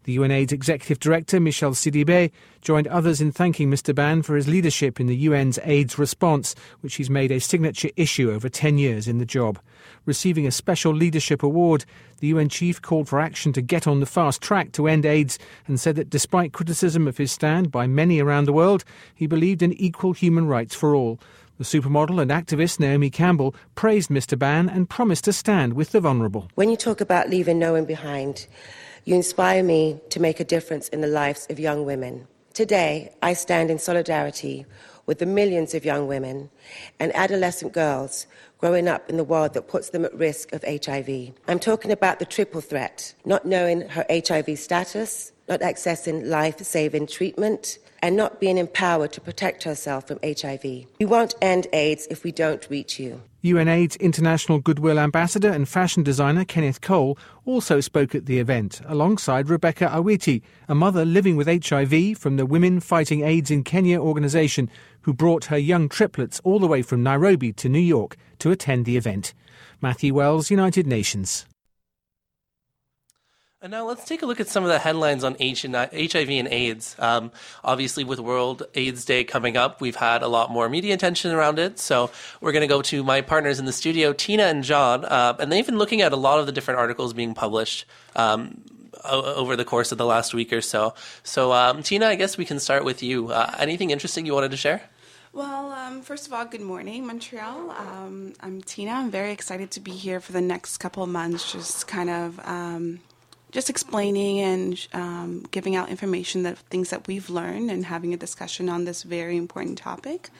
The 0.05 0.17
UNAIDS 0.17 0.51
Executive 0.51 0.99
Director, 0.99 1.39
Michel 1.39 1.73
Sidibé, 1.73 2.33
joined 2.61 2.89
others 2.89 3.21
in 3.21 3.31
thanking 3.31 3.71
Mr. 3.71 3.95
Ban 3.95 4.23
for 4.23 4.35
his 4.35 4.49
leadership 4.49 4.99
in 4.99 5.07
the 5.07 5.27
UN's 5.27 5.61
AIDS 5.63 5.97
response, 5.97 6.57
which 6.81 6.97
he's 6.97 7.09
made 7.09 7.31
a 7.31 7.39
signature 7.39 7.91
issue 7.95 8.33
over 8.33 8.49
10 8.49 8.79
years 8.79 9.07
in 9.07 9.19
the 9.19 9.25
job. 9.25 9.61
Receiving 10.05 10.45
a 10.45 10.51
Special 10.51 10.93
Leadership 10.93 11.45
Award, 11.45 11.85
the 12.19 12.27
UN 12.29 12.49
chief 12.49 12.83
called 12.83 13.09
for 13.09 13.21
action 13.21 13.53
to 13.53 13.63
get 13.63 13.87
on 13.87 14.01
the 14.01 14.07
fast 14.07 14.43
track 14.43 14.73
to 14.73 14.89
end 14.89 15.07
AIDS 15.07 15.39
and 15.69 15.79
said 15.79 15.95
that 15.95 16.11
despite 16.11 16.53
criticism 16.53 17.07
of 17.07 17.19
his 17.19 17.31
stand 17.31 17.71
by 17.71 17.87
many 17.87 18.21
around 18.21 18.47
the 18.47 18.53
world, 18.53 18.85
he 19.15 19.29
believed 19.29 19.63
in 19.63 19.73
equal 19.75 20.15
human 20.15 20.49
rights 20.49 20.75
for 20.75 20.97
all. 20.97 21.21
The 21.59 21.65
supermodel 21.65 22.21
and 22.21 22.31
activist 22.31 22.81
Naomi 22.81 23.09
Campbell 23.09 23.55
praised 23.77 24.11
Mr. 24.11 24.37
Ban 24.37 24.69
and 24.69 24.91
promised 24.91 25.25
to 25.25 25.33
stand 25.33 25.75
with 25.75 25.93
the 25.93 26.01
vulnerable. 26.01 26.49
When 26.57 26.71
you 26.71 26.77
talk 26.77 27.01
about 27.01 27.31
leaving 27.31 27.61
no 27.61 27.75
one 27.75 27.85
behind, 27.85 28.49
you 29.05 29.15
inspire 29.15 29.63
me 29.63 30.01
to 30.11 30.21
make 30.21 30.41
a 30.41 30.45
difference 30.45 30.89
in 30.89 31.01
the 31.01 31.07
lives 31.07 31.47
of 31.51 31.59
young 31.59 31.85
women. 31.85 32.27
Today, 32.55 33.13
I 33.23 33.33
stand 33.33 33.71
in 33.71 33.79
solidarity 33.79 34.67
with 35.07 35.19
the 35.19 35.27
millions 35.27 35.75
of 35.75 35.85
young 35.85 36.07
women 36.07 36.51
and 37.01 37.15
adolescent 37.17 37.73
girls 37.73 38.27
growing 38.59 38.87
up 38.87 39.11
in 39.11 39.17
the 39.17 39.25
world 39.25 39.55
that 39.55 39.67
puts 39.67 39.91
them 39.91 40.05
at 40.05 40.15
risk 40.15 40.53
of 40.53 40.63
HIV. 40.65 41.33
I'm 41.49 41.59
talking 41.59 41.91
about 41.91 42.21
the 42.21 42.25
triple 42.25 42.61
threat 42.61 43.15
not 43.25 43.45
knowing 43.45 43.89
her 43.89 44.07
HIV 44.09 44.59
status, 44.59 45.33
not 45.49 45.61
accessing 45.61 46.27
life 46.27 46.59
saving 46.61 47.09
treatment, 47.09 47.79
and 48.03 48.17
not 48.17 48.41
being 48.41 48.59
empowered 48.59 49.13
to 49.13 49.21
protect 49.21 49.63
herself 49.63 50.09
from 50.09 50.19
HIV. 50.23 50.65
We 50.65 51.07
won't 51.07 51.37
end 51.41 51.69
AIDS 51.73 52.09
if 52.11 52.25
we 52.25 52.33
don't 52.33 52.69
reach 52.69 52.99
you. 52.99 53.23
UNAIDS 53.45 53.99
International 53.99 54.59
Goodwill 54.59 54.99
Ambassador 54.99 55.51
and 55.51 55.69
fashion 55.69 56.03
designer 56.03 56.45
Kenneth 56.45 56.81
Cole 56.81 57.19
also 57.45 57.81
spoke 57.81 58.15
at 58.15 58.27
the 58.27 58.39
event 58.39 58.81
alongside 58.87 59.49
Rebecca 59.49 59.87
Awiti, 59.87 60.43
a 60.69 60.75
mother 60.75 61.05
living 61.05 61.37
with 61.37 61.49
HIV 61.49 62.19
from 62.19 62.37
the 62.37 62.47
Women 62.47 62.81
Fighting 62.81 63.23
AIDS 63.23 63.51
in 63.51 63.65
Kenya 63.65 64.01
organisation 64.01 64.71
who 65.03 65.13
brought 65.13 65.47
her 65.47 65.59
young 65.59 65.89
triplets 65.89 66.41
all 66.45 66.61
the 66.61 66.69
way 66.69 66.83
from 66.83 67.03
Nairobi 67.03 67.53
to 67.55 67.69
New 67.69 67.81
York 67.81 68.17
to 68.39 68.51
attend 68.51 68.85
the 68.85 68.97
event. 68.97 69.35
Matthew 69.81 70.15
Wells, 70.15 70.51
United 70.51 70.87
Nations. 70.87 71.47
And 73.63 73.71
now 73.71 73.87
let's 73.87 74.05
take 74.05 74.23
a 74.23 74.27
look 74.27 74.41
at 74.41 74.49
some 74.49 74.65
of 74.65 74.71
the 74.71 74.81
headlines 74.81 75.23
on 75.23 75.37
HIV 75.39 76.29
and 76.31 76.49
AIDS. 76.49 76.97
Um, 76.99 77.31
obviously, 77.63 78.03
with 78.03 78.19
World 78.19 78.65
AIDS 78.75 79.05
Day 79.05 79.23
coming 79.23 79.57
up, 79.57 79.81
we've 79.81 79.95
had 79.95 80.25
a 80.25 80.27
lot 80.27 80.51
more 80.51 80.69
media 80.69 80.95
attention 80.95 81.31
around 81.31 81.61
it. 81.61 81.79
So 81.79 82.11
we're 82.41 82.51
going 82.51 82.63
to 82.63 82.67
go 82.67 82.83
to 82.83 83.05
my 83.05 83.21
partners 83.21 83.61
in 83.61 83.65
the 83.65 83.73
studio, 83.73 84.13
Tinah 84.13 84.51
and 84.51 84.65
John, 84.65 85.05
uh, 85.05 85.37
and 85.39 85.53
they've 85.53 85.65
been 85.65 85.79
looking 85.79 86.01
at 86.03 86.13
a 86.13 86.17
lot 86.17 86.41
of 86.41 86.47
the 86.47 86.53
different 86.53 86.81
articles 86.81 87.13
being 87.13 87.35
published. 87.35 87.85
Um, 88.17 88.63
over 89.05 89.57
the 89.57 89.65
course 89.65 89.91
of 89.91 89.99
the 89.99 90.07
last 90.07 90.33
week 90.33 90.53
or 90.53 90.61
so. 90.61 90.95
So, 91.25 91.53
um, 91.53 91.79
Tinah, 91.79 92.05
I 92.05 92.15
guess 92.15 92.37
we 92.39 92.45
can 92.45 92.61
start 92.61 92.85
with 92.85 93.03
you. 93.03 93.33
Uh, 93.33 93.53
anything 93.59 93.91
interesting 93.91 94.27
you 94.27 94.35
wanted 94.35 94.53
to 94.53 94.57
share? 94.57 94.83
Well, 95.33 95.73
um, 95.73 96.03
first 96.03 96.29
of 96.29 96.33
all, 96.33 96.45
good 96.45 96.61
morning, 96.61 97.07
Montreal. 97.07 97.71
Um, 97.71 98.35
I'm 98.41 98.63
Tinah. 98.63 98.93
I'm 98.93 99.11
very 99.11 99.33
excited 99.33 99.73
to 99.73 99.81
be 99.81 99.91
here 99.91 100.21
for 100.21 100.31
the 100.31 100.41
next 100.41 100.77
couple 100.77 101.03
of 101.03 101.09
months, 101.09 101.51
just 101.53 101.89
kind 101.89 102.11
of 102.11 102.39
um, 102.45 103.01
just 103.53 103.71
explaining 103.71 104.41
and 104.41 104.89
um, 104.95 105.47
giving 105.51 105.77
out 105.77 105.91
information 105.91 106.43
that 106.43 106.59
things 106.59 106.91
that 106.91 107.07
we've 107.07 107.31
learned 107.31 107.71
and 107.71 107.87
having 107.87 108.13
a 108.13 108.17
discussion 108.17 108.69
on 108.69 108.85
this 108.85 109.03
very 109.03 109.37
important 109.37 109.79
topic. 109.79 110.31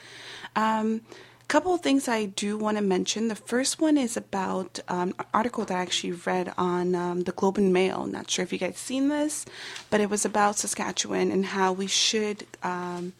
Um, 0.55 1.01
a 1.39 1.45
couple 1.45 1.73
of 1.73 1.81
things 1.81 2.07
I 2.07 2.25
do 2.25 2.57
want 2.57 2.77
to 2.77 2.83
mention. 2.83 3.27
The 3.27 3.35
first 3.35 3.79
one 3.79 3.97
is 3.97 4.17
about 4.17 4.79
um, 4.87 5.13
an 5.19 5.25
article 5.33 5.63
that 5.65 5.77
I 5.77 5.81
actually 5.81 6.13
read 6.13 6.53
on 6.57 6.95
um, 6.95 7.21
the 7.21 7.31
Globe 7.31 7.59
and 7.59 7.71
Mail. 7.71 8.07
Not 8.07 8.31
sure 8.31 8.43
if 8.43 8.51
you 8.51 8.57
guys 8.57 8.77
seen 8.77 9.09
this, 9.09 9.45
but 9.91 10.01
it 10.01 10.09
was 10.09 10.25
about 10.25 10.57
Saskatchewan 10.57 11.31
and 11.31 11.45
how 11.45 11.71
we 11.71 11.85
should 11.85 12.47
um, 12.63 13.13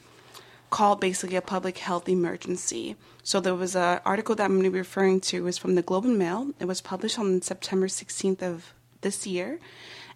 call 0.72 0.96
basically 0.96 1.36
a 1.36 1.42
public 1.42 1.78
health 1.78 2.10
emergency. 2.10 2.96
So 3.22 3.40
there 3.40 3.54
was 3.54 3.76
an 3.76 4.00
article 4.06 4.34
that 4.36 4.46
I'm 4.46 4.54
going 4.54 4.64
to 4.64 4.72
be 4.72 4.80
referring 4.80 5.22
to 5.22 5.46
is 5.46 5.60
from 5.60 5.76
the 5.76 5.84
Globe 5.84 6.06
and 6.06 6.18
Mail. 6.18 6.50
It 6.60 6.66
was 6.66 6.82
published 6.82 7.20
on 7.20 7.44
September 7.44 7.88
16th 7.88 8.42
of 8.42 8.74
this 9.04 9.28
year. 9.28 9.60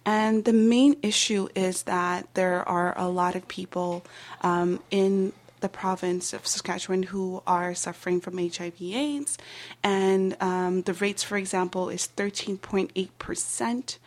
And 0.06 0.46
the 0.46 0.54
main 0.54 0.96
issue 1.04 1.50
is 1.54 1.84
that 1.84 2.34
there 2.34 2.68
are 2.68 2.98
a 2.98 3.08
lot 3.08 3.36
of 3.36 3.48
people 3.48 4.06
um, 4.42 4.80
in 4.90 5.34
the 5.60 5.70
province 5.70 6.34
of 6.34 6.48
Saskatchewan 6.48 7.04
who 7.04 7.42
are 7.46 7.74
suffering 7.74 8.22
from 8.22 8.38
HIV/AIDS, 8.38 9.38
and 9.84 10.38
um, 10.40 10.84
the 10.84 10.94
rates, 10.94 11.24
for 11.24 11.36
example, 11.38 11.90
is 11.90 12.10
13.8 12.16 13.98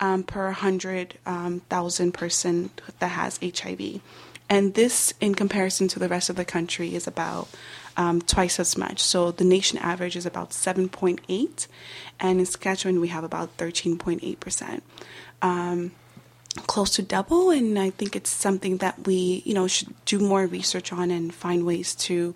um, 0.00 0.22
per 0.22 0.44
100,000 0.46 2.06
um, 2.06 2.12
person 2.12 2.70
that 3.00 3.08
has 3.08 3.38
HIV. 3.42 4.00
And 4.48 4.74
this, 4.74 5.14
in 5.20 5.34
comparison 5.34 5.88
to 5.88 5.98
the 5.98 6.08
rest 6.08 6.30
of 6.30 6.36
the 6.36 6.44
country, 6.44 6.94
is 6.94 7.06
about 7.06 7.48
um, 8.00 8.22
twice 8.22 8.58
as 8.58 8.78
much. 8.78 8.98
So 9.02 9.30
the 9.30 9.44
nation 9.44 9.78
average 9.78 10.16
is 10.16 10.24
about 10.24 10.50
7.8, 10.50 11.66
and 12.18 12.40
in 12.40 12.46
Saskatchewan 12.46 13.00
we 13.00 13.08
have 13.08 13.24
about 13.24 13.56
13.8 13.58 14.40
percent. 14.40 14.82
Um, 15.42 15.92
close 16.66 16.90
to 16.90 17.00
double 17.00 17.50
and 17.50 17.78
i 17.78 17.90
think 17.90 18.16
it's 18.16 18.28
something 18.28 18.78
that 18.78 19.06
we 19.06 19.40
you 19.44 19.54
know 19.54 19.68
should 19.68 19.94
do 20.04 20.18
more 20.18 20.46
research 20.46 20.92
on 20.92 21.08
and 21.08 21.32
find 21.32 21.64
ways 21.64 21.94
to 21.94 22.34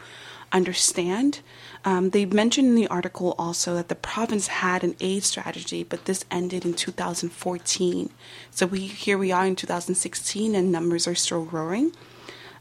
understand 0.53 1.41
um, 1.85 2.11
they 2.11 2.25
mentioned 2.25 2.69
in 2.69 2.75
the 2.77 2.87
article 2.87 3.35
also 3.39 3.75
that 3.75 3.89
the 3.89 3.95
province 3.95 4.47
had 4.47 4.83
an 4.83 4.97
aid 5.01 5.23
strategy, 5.23 5.85
but 5.85 6.07
this 6.07 6.25
ended 6.31 6.65
in 6.65 6.73
2014. 6.73 8.11
So 8.51 8.67
we 8.67 8.87
here 8.87 9.19
we 9.19 9.31
are 9.33 9.45
in 9.45 9.55
2016, 9.55 10.55
and 10.55 10.73
numbers 10.73 11.07
are 11.07 11.15
still 11.15 11.45
growing. 11.45 11.93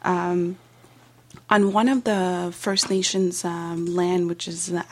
Um, 0.04 0.58
on 1.50 1.74
one 1.74 1.90
of 1.90 2.04
the 2.04 2.52
First 2.54 2.90
Nations 2.90 3.46
um, 3.46 3.86
land, 3.86 4.28
which 4.28 4.48
is 4.48 4.68
the 4.68 4.86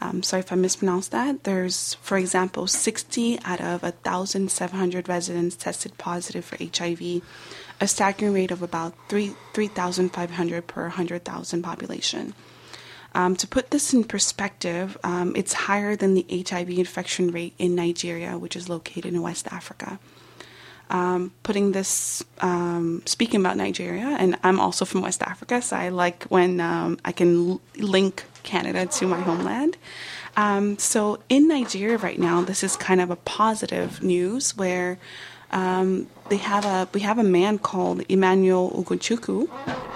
um, 0.00 0.22
sorry 0.22 0.40
if 0.40 0.52
I 0.52 0.56
mispronounced 0.56 1.12
that. 1.12 1.44
There's, 1.44 1.94
for 1.94 2.18
example, 2.18 2.66
60 2.66 3.38
out 3.44 3.60
of 3.60 3.82
1,700 3.82 5.08
residents 5.08 5.56
tested 5.56 5.96
positive 5.96 6.44
for 6.44 6.58
HIV, 6.58 7.22
a 7.80 7.88
staggering 7.88 8.34
rate 8.34 8.50
of 8.50 8.62
about 8.62 8.94
3 9.08 9.32
3,500 9.54 10.66
per 10.66 10.82
100,000 10.82 11.62
population. 11.62 12.34
Um, 13.14 13.36
to 13.36 13.46
put 13.46 13.70
this 13.70 13.94
in 13.94 14.04
perspective, 14.04 14.98
um, 15.04 15.34
it's 15.36 15.52
higher 15.52 15.94
than 15.94 16.14
the 16.14 16.44
HIV 16.48 16.70
infection 16.70 17.30
rate 17.30 17.54
in 17.58 17.74
Nigeria, 17.74 18.36
which 18.36 18.56
is 18.56 18.68
located 18.68 19.06
in 19.06 19.22
West 19.22 19.46
Africa 19.52 20.00
um, 20.90 21.32
putting 21.42 21.72
this, 21.72 22.24
um, 22.40 23.02
speaking 23.06 23.40
about 23.40 23.56
Nigeria, 23.56 24.16
and 24.18 24.36
I'm 24.42 24.60
also 24.60 24.84
from 24.84 25.02
West 25.02 25.22
Africa, 25.22 25.62
so 25.62 25.76
I 25.76 25.88
like 25.88 26.24
when 26.24 26.60
um, 26.60 26.98
I 27.04 27.12
can 27.12 27.50
l- 27.50 27.60
link 27.76 28.24
Canada 28.42 28.86
to 28.86 29.06
my 29.06 29.20
homeland. 29.20 29.76
Um, 30.36 30.78
so 30.78 31.20
in 31.28 31.48
Nigeria 31.48 31.96
right 31.96 32.18
now, 32.18 32.42
this 32.42 32.62
is 32.62 32.76
kind 32.76 33.00
of 33.00 33.10
a 33.10 33.16
positive 33.16 34.02
news 34.02 34.56
where 34.56 34.98
um, 35.52 36.06
they 36.28 36.36
have 36.36 36.64
a 36.64 36.88
we 36.92 37.00
have 37.00 37.18
a 37.18 37.24
man 37.24 37.58
called 37.58 38.02
Emmanuel 38.08 38.70
Ugochukwu 38.70 39.48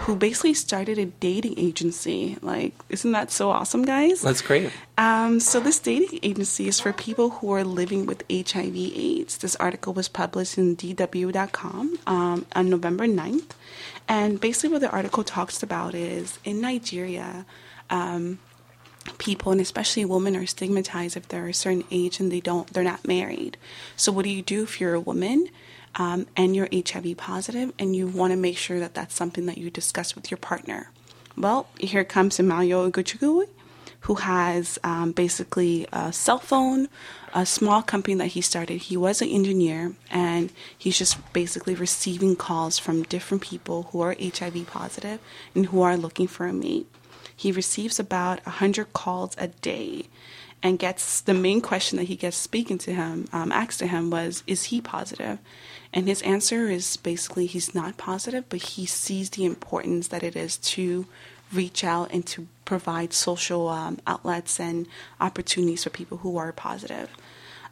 who 0.09 0.17
basically 0.17 0.55
started 0.55 0.99
a 0.99 1.07
dating 1.07 1.59
agency. 1.59 2.38
Like, 2.40 2.73
isn't 2.88 3.12
that 3.12 3.31
so 3.31 3.50
awesome, 3.50 3.85
guys? 3.85 4.23
That's 4.23 4.40
great. 4.40 4.71
Um, 4.97 5.40
so 5.40 5.61
this 5.61 5.78
dating 5.78 6.21
agency 6.23 6.69
is 6.69 6.81
for 6.81 6.93
people 6.93 7.31
who 7.31 7.52
are 7.52 7.64
living 7.64 8.07
with 8.07 8.25
HIV/AIDS. 8.31 9.38
This 9.38 9.57
article 9.57 9.93
was 9.93 10.09
published 10.09 10.57
in 10.57 10.76
DW.com 10.76 11.99
um, 12.07 12.47
on 12.55 12.71
November 12.71 13.07
9th, 13.07 13.50
and 14.09 14.40
basically 14.40 14.71
what 14.71 14.81
the 14.81 14.90
article 14.90 15.25
talks 15.25 15.62
about 15.62 15.95
is 15.95 16.38
in 16.45 16.61
Nigeria. 16.61 17.45
Um, 17.90 18.38
people 19.17 19.53
and 19.53 19.61
especially 19.61 20.05
women 20.05 20.37
are 20.37 20.47
stigmatized 20.47 21.17
if 21.17 21.29
they're 21.29 21.49
a 21.49 21.55
certain 21.55 21.85
age 21.91 22.21
and 22.21 22.31
they 22.31 22.41
don't 22.41 22.67
they're 22.73 22.83
not 22.83 23.07
married. 23.07 23.57
So 23.97 24.12
what 24.12 24.25
do 24.25 24.31
you 24.31 24.43
do 24.43 24.62
if 24.62 24.81
you're 24.81 24.95
a 24.95 25.00
woman 25.00 25.49
um, 25.95 26.27
and 26.37 26.55
you're 26.55 26.69
hiv 26.73 27.17
positive 27.17 27.73
and 27.79 27.97
you 27.97 28.07
want 28.07 28.33
to 28.33 28.37
make 28.37 28.59
sure 28.59 28.81
that 28.81 28.95
that's 28.95 29.15
something 29.15 29.47
that 29.47 29.59
you 29.59 29.71
discuss 29.71 30.15
with 30.15 30.31
your 30.31 30.38
partner? 30.38 30.91
Well 31.37 31.69
here 31.79 32.05
comes 32.05 32.38
Emmanuel 32.38 32.91
Ugochukwu, 32.91 33.49
who 34.00 34.15
has 34.17 34.79
um, 34.85 35.12
basically 35.12 35.87
a 35.93 36.12
cell 36.12 36.38
phone 36.38 36.88
a 37.35 37.45
small 37.45 37.83
company 37.83 38.15
that 38.17 38.29
he 38.29 38.41
started. 38.41 38.83
He 38.83 38.97
was 38.97 39.21
an 39.21 39.29
engineer 39.29 39.93
and 40.11 40.50
he's 40.77 40.99
just 40.99 41.33
basically 41.33 41.75
receiving 41.75 42.37
calls 42.37 42.79
from 42.79 43.03
different 43.03 43.43
people 43.43 43.85
who 43.93 44.00
are 44.00 44.17
hiv 44.19 44.67
positive 44.67 45.21
and 45.55 45.67
who 45.67 45.83
are 45.83 45.97
looking 45.97 46.27
for 46.27 46.47
a 46.47 46.53
mate 46.53 46.87
he 47.38 47.52
receives 47.52 48.00
about 48.00 48.45
100 48.47 48.92
calls 48.92 49.37
a 49.38 49.47
day 49.47 50.07
and 50.61 50.76
gets 50.76 51.21
the 51.21 51.33
main 51.33 51.61
question 51.61 51.97
that 51.97 52.09
he 52.09 52.16
gets 52.16 52.37
speaking 52.37 52.78
to 52.78 52.92
him, 52.92 53.28
um, 53.33 53.52
asked 53.52 53.78
to 53.78 53.87
him 53.87 54.11
was, 54.11 54.42
Is 54.49 54.64
he 54.64 54.80
positive? 54.80 55.38
And 55.92 56.09
his 56.09 56.21
answer 56.23 56.68
is 56.68 56.97
basically 56.97 57.47
he's 57.47 57.76
not 57.76 57.97
positive, 57.97 58.49
but 58.49 58.61
he 58.61 58.87
sees 58.87 59.30
the 59.30 59.45
importance 59.45 60.09
that 60.09 60.25
it 60.25 60.35
is 60.35 60.57
to 60.57 61.07
reach 61.52 61.85
out 61.85 62.11
and 62.11 62.26
to 62.26 62.49
provide 62.64 63.12
social 63.12 63.68
um, 63.68 64.00
outlets 64.04 64.59
and 64.59 64.88
opportunities 65.21 65.85
for 65.85 65.90
people 65.90 66.18
who 66.18 66.37
are 66.38 66.50
positive. 66.50 67.09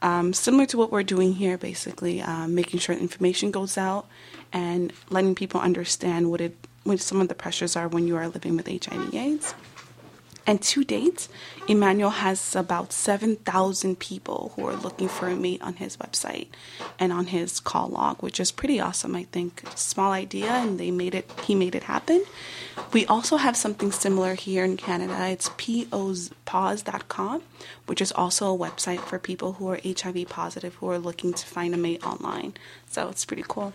Um, 0.01 0.33
similar 0.33 0.67
to 0.67 0.79
what 0.79 0.93
we're 0.93 1.03
doing 1.03 1.33
here, 1.33 1.59
basically, 1.59 2.23
um, 2.23 2.55
making 2.55 2.79
sure 2.79 2.95
information 2.95 3.51
goes 3.51 3.77
out 3.77 4.07
and 4.53 4.93
letting 5.11 5.35
people 5.35 5.61
understand 5.61 6.31
what 6.31 6.41
it 6.41 6.57
what 6.87 7.01
some 7.01 7.21
of 7.21 7.29
the 7.29 7.35
pressures 7.35 7.77
are 7.77 7.89
when 7.89 8.07
you 8.07 8.17
are 8.17 8.29
living 8.29 8.57
with 8.57 8.69
HIV/AIDS. 8.69 9.55
And 10.49 10.63
to 10.63 10.85
date, 10.85 11.27
Emmanuel 11.67 12.11
has 12.11 12.55
about 12.55 12.93
7,000 12.93 13.99
people 13.99 14.53
who 14.55 14.65
are 14.69 14.77
looking 14.77 15.09
for 15.09 15.27
a 15.27 15.35
mate 15.35 15.61
on 15.61 15.75
his 15.75 15.97
website 15.97 16.47
and 17.01 17.13
on 17.13 17.27
his 17.27 17.59
call 17.59 17.89
log, 17.89 18.23
which 18.23 18.39
is 18.39 18.53
pretty 18.53 18.79
awesome, 18.79 19.17
I 19.17 19.25
think. 19.25 19.65
Small 19.75 20.13
idea, 20.13 20.53
and 20.53 20.79
they 20.79 20.93
made 20.93 21.17
it, 21.17 21.29
he 21.43 21.57
made 21.57 21.75
it 21.75 21.83
happen. 21.83 22.25
We 22.93 23.05
also 23.07 23.39
have 23.39 23.57
something 23.57 23.91
similar 23.91 24.35
here 24.35 24.65
in 24.65 24.77
Canada. 24.77 25.27
It's 25.27 25.51
pause.com, 26.45 27.43
which 27.87 28.01
is 28.01 28.13
also 28.13 28.55
a 28.55 28.57
website 28.57 29.01
for 29.01 29.19
people 29.19 29.55
who 29.55 29.69
are 29.71 29.81
HIV 29.85 30.29
positive 30.29 30.77
who 30.77 30.89
are 30.91 30.99
looking 31.01 31.33
to 31.33 31.45
find 31.45 31.75
a 31.75 31.77
mate 31.77 32.07
online. 32.07 32.55
So 32.87 33.09
it's 33.09 33.25
pretty 33.25 33.45
cool. 33.49 33.73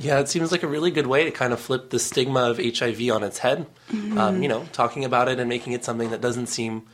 Yeah, 0.00 0.20
it 0.20 0.28
seems 0.28 0.50
like 0.50 0.62
a 0.62 0.68
really 0.68 0.90
good 0.90 1.06
way 1.06 1.24
to 1.24 1.30
kind 1.30 1.52
of 1.52 1.60
flip 1.60 1.90
the 1.90 1.98
stigma 1.98 2.50
of 2.50 2.58
HIV 2.58 3.10
on 3.10 3.22
its 3.22 3.38
head. 3.38 3.66
Mm-hmm. 3.90 4.18
Um, 4.18 4.42
you 4.42 4.48
know, 4.48 4.66
talking 4.72 5.04
about 5.04 5.28
it 5.28 5.38
and 5.38 5.48
making 5.48 5.74
it 5.74 5.84
something 5.84 6.10
that 6.10 6.20
doesn't 6.20 6.46
seem 6.46 6.86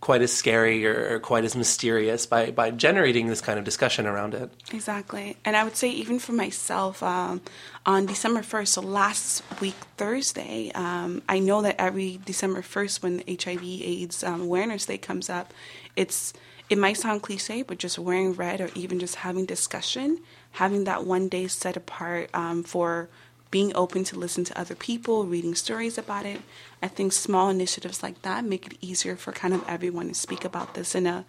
quite 0.00 0.22
as 0.22 0.32
scary 0.32 0.86
or, 0.86 1.14
or, 1.14 1.18
quite 1.18 1.44
as 1.44 1.56
mysterious 1.56 2.24
by, 2.24 2.50
by 2.50 2.70
generating 2.70 3.26
this 3.26 3.40
kind 3.40 3.58
of 3.58 3.64
discussion 3.64 4.06
around 4.06 4.32
it. 4.34 4.50
Exactly. 4.72 5.36
And 5.44 5.56
I 5.56 5.64
would 5.64 5.76
say, 5.76 5.90
even 5.90 6.18
for 6.18 6.32
myself, 6.32 7.02
um, 7.02 7.40
on 7.84 8.06
December 8.06 8.40
1st, 8.40 8.68
so 8.68 8.80
last 8.80 9.42
week, 9.60 9.74
Thursday, 9.96 10.70
um, 10.74 11.22
I 11.28 11.40
know 11.40 11.62
that 11.62 11.76
every 11.80 12.20
December 12.24 12.62
1st, 12.62 13.02
when 13.02 13.22
HIV 13.28 13.62
AIDS 13.62 14.22
um, 14.22 14.42
Awareness 14.42 14.86
Day 14.86 14.98
comes 14.98 15.28
up, 15.28 15.52
it's 15.96 16.32
it 16.70 16.76
might 16.76 16.98
sound 16.98 17.22
cliche, 17.22 17.62
but 17.62 17.78
just 17.78 17.98
wearing 17.98 18.34
red 18.34 18.60
or 18.60 18.68
even 18.74 18.98
just 19.00 19.16
having 19.16 19.46
discussion, 19.46 20.20
having 20.52 20.84
that 20.84 21.04
one 21.04 21.28
day 21.28 21.46
set 21.46 21.76
apart 21.76 22.30
um, 22.34 22.62
for 22.62 23.08
being 23.50 23.74
open 23.74 24.04
to 24.04 24.18
listen 24.18 24.44
to 24.44 24.58
other 24.58 24.74
people, 24.74 25.24
reading 25.24 25.54
stories 25.54 25.96
about 25.96 26.26
it. 26.26 26.40
I 26.82 26.88
think 26.88 27.12
small 27.12 27.48
initiatives 27.48 28.02
like 28.02 28.20
that 28.22 28.44
make 28.44 28.66
it 28.66 28.78
easier 28.80 29.16
for 29.16 29.32
kind 29.32 29.54
of 29.54 29.64
everyone 29.66 30.08
to 30.08 30.14
speak 30.14 30.44
about 30.44 30.74
this 30.74 30.94
in 30.94 31.06
a 31.06 31.24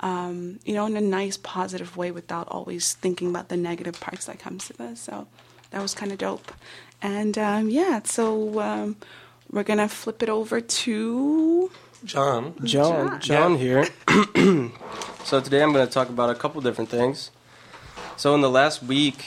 um, 0.00 0.60
you 0.64 0.74
know, 0.74 0.86
in 0.86 0.96
a 0.96 1.00
nice, 1.00 1.36
positive 1.36 1.96
way 1.96 2.12
without 2.12 2.46
always 2.52 2.94
thinking 2.94 3.30
about 3.30 3.48
the 3.48 3.56
negative 3.56 3.98
parts 3.98 4.26
that 4.26 4.38
comes 4.38 4.68
to 4.68 4.72
this. 4.74 5.00
So 5.00 5.26
that 5.70 5.82
was 5.82 5.92
kind 5.92 6.12
of 6.12 6.18
dope. 6.18 6.52
And 7.02 7.36
um, 7.36 7.68
yeah, 7.68 8.00
so 8.04 8.60
um, 8.60 8.96
we're 9.50 9.64
gonna 9.64 9.88
flip 9.88 10.22
it 10.22 10.28
over 10.28 10.60
to 10.60 11.70
John. 12.04 12.54
John. 12.64 13.20
John 13.20 13.56
here. 13.58 13.84
so 15.24 15.40
today 15.40 15.62
I'm 15.62 15.72
going 15.72 15.86
to 15.86 15.92
talk 15.92 16.08
about 16.08 16.30
a 16.30 16.34
couple 16.34 16.60
different 16.60 16.90
things. 16.90 17.30
So 18.18 18.34
in 18.34 18.40
the 18.40 18.50
last 18.50 18.82
week, 18.82 19.26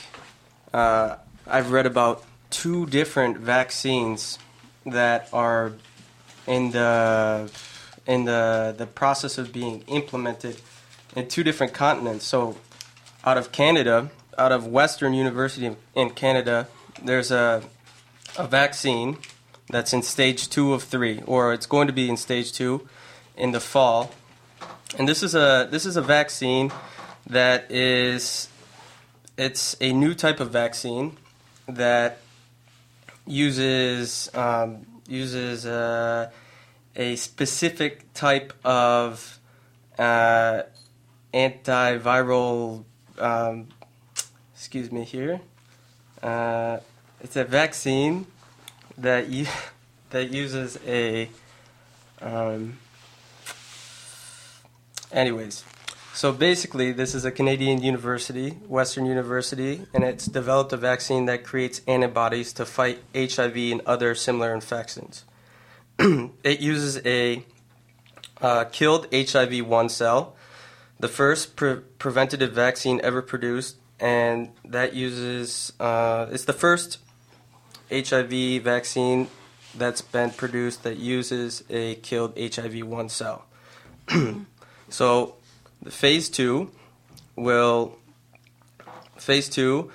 uh, 0.74 1.16
I've 1.48 1.72
read 1.72 1.86
about 1.86 2.26
two 2.50 2.86
different 2.88 3.38
vaccines 3.38 4.38
that 4.86 5.30
are 5.32 5.72
in 6.46 6.72
the 6.72 7.50
in 8.06 8.26
the 8.26 8.76
the 8.78 8.86
process 8.86 9.38
of 9.38 9.54
being 9.54 9.86
implemented 9.88 10.62
in 11.16 11.30
two 11.30 11.42
different 11.42 11.74
continents. 11.74 12.26
So 12.26 12.58
out 13.24 13.38
of 13.38 13.54
Canada, 13.54 14.12
out 14.38 14.52
of 14.52 14.68
Western 14.68 15.14
University 15.14 15.74
in 15.96 16.10
Canada, 16.10 16.68
there's 17.02 17.32
a 17.32 17.64
a 18.38 18.46
vaccine 18.46 19.20
that's 19.70 19.94
in 19.94 20.02
stage 20.02 20.50
two 20.50 20.74
of 20.74 20.84
three, 20.84 21.22
or 21.26 21.54
it's 21.54 21.66
going 21.66 21.88
to 21.88 21.94
be 21.94 22.10
in 22.10 22.18
stage 22.18 22.52
two 22.52 22.90
in 23.38 23.54
the 23.54 23.62
fall. 23.62 24.12
And 25.00 25.08
this 25.08 25.24
is 25.24 25.34
a 25.34 25.66
this 25.72 25.86
is 25.86 25.96
a 25.96 26.02
vaccine 26.02 26.74
that 27.30 27.72
is 27.72 28.50
it's 29.38 29.76
a 29.82 29.92
new 29.94 30.14
type 30.14 30.40
of 30.40 30.52
vaccine 30.52 31.18
that 31.68 32.20
uses 33.26 34.30
um, 34.34 34.86
uses 35.08 35.66
uh, 35.66 36.30
a 36.96 37.16
specific 37.16 38.14
type 38.14 38.54
of 38.64 39.40
uh, 39.98 40.64
antiviral. 41.34 42.84
Um, 43.18 43.68
excuse 44.54 44.92
me 44.92 45.04
here. 45.04 45.42
Uh, 46.22 46.78
it's 47.22 47.36
a 47.36 47.44
vaccine 47.44 48.26
that 48.98 49.30
you 49.30 49.48
that 50.10 50.30
uses 50.30 50.78
a 50.86 51.30
um, 52.22 52.78
anyways 55.12 55.64
so 56.14 56.32
basically 56.32 56.92
this 56.92 57.16
is 57.16 57.26
a 57.26 57.32
canadian 57.32 57.82
university 57.82 58.52
western 58.68 59.06
university 59.06 59.86
and 59.94 60.04
it's 60.04 60.26
developed 60.26 60.74
a 60.74 60.78
vaccine 60.78 61.26
that 61.26 61.44
creates 61.44 61.82
antibodies 61.88 62.54
to 62.54 62.66
fight 62.66 63.00
hiv 63.16 63.56
and 63.56 63.82
other 63.86 64.14
similar 64.16 64.54
infections 64.54 65.26
it 66.00 66.60
uses 66.60 67.00
a 67.06 67.44
uh, 68.42 68.66
killed 68.66 69.06
hiv-1 69.14 69.90
cell 69.90 70.36
the 71.00 71.08
first 71.08 71.56
pre- 71.56 71.82
preventative 71.98 72.52
vaccine 72.54 73.00
ever 73.04 73.22
produced 73.22 73.78
and 74.00 74.50
that 74.66 74.94
uses 74.94 75.74
uh, 75.80 76.28
it's 76.32 76.46
the 76.46 76.54
first 76.54 76.98
HIV 77.92 78.64
vaccine 78.64 79.28
that's 79.76 80.02
been 80.02 80.32
produced 80.32 80.84
that 80.84 80.98
uses 80.98 81.64
a 81.70 81.96
killed 81.96 82.38
HIV 82.38 82.84
1 82.86 83.10
cell. 83.10 83.46
so, 84.90 85.36
the 85.82 85.92
phase 85.92 86.30
2 86.30 86.70
will 87.36 87.98
phase 89.18 89.50
2 89.50 89.92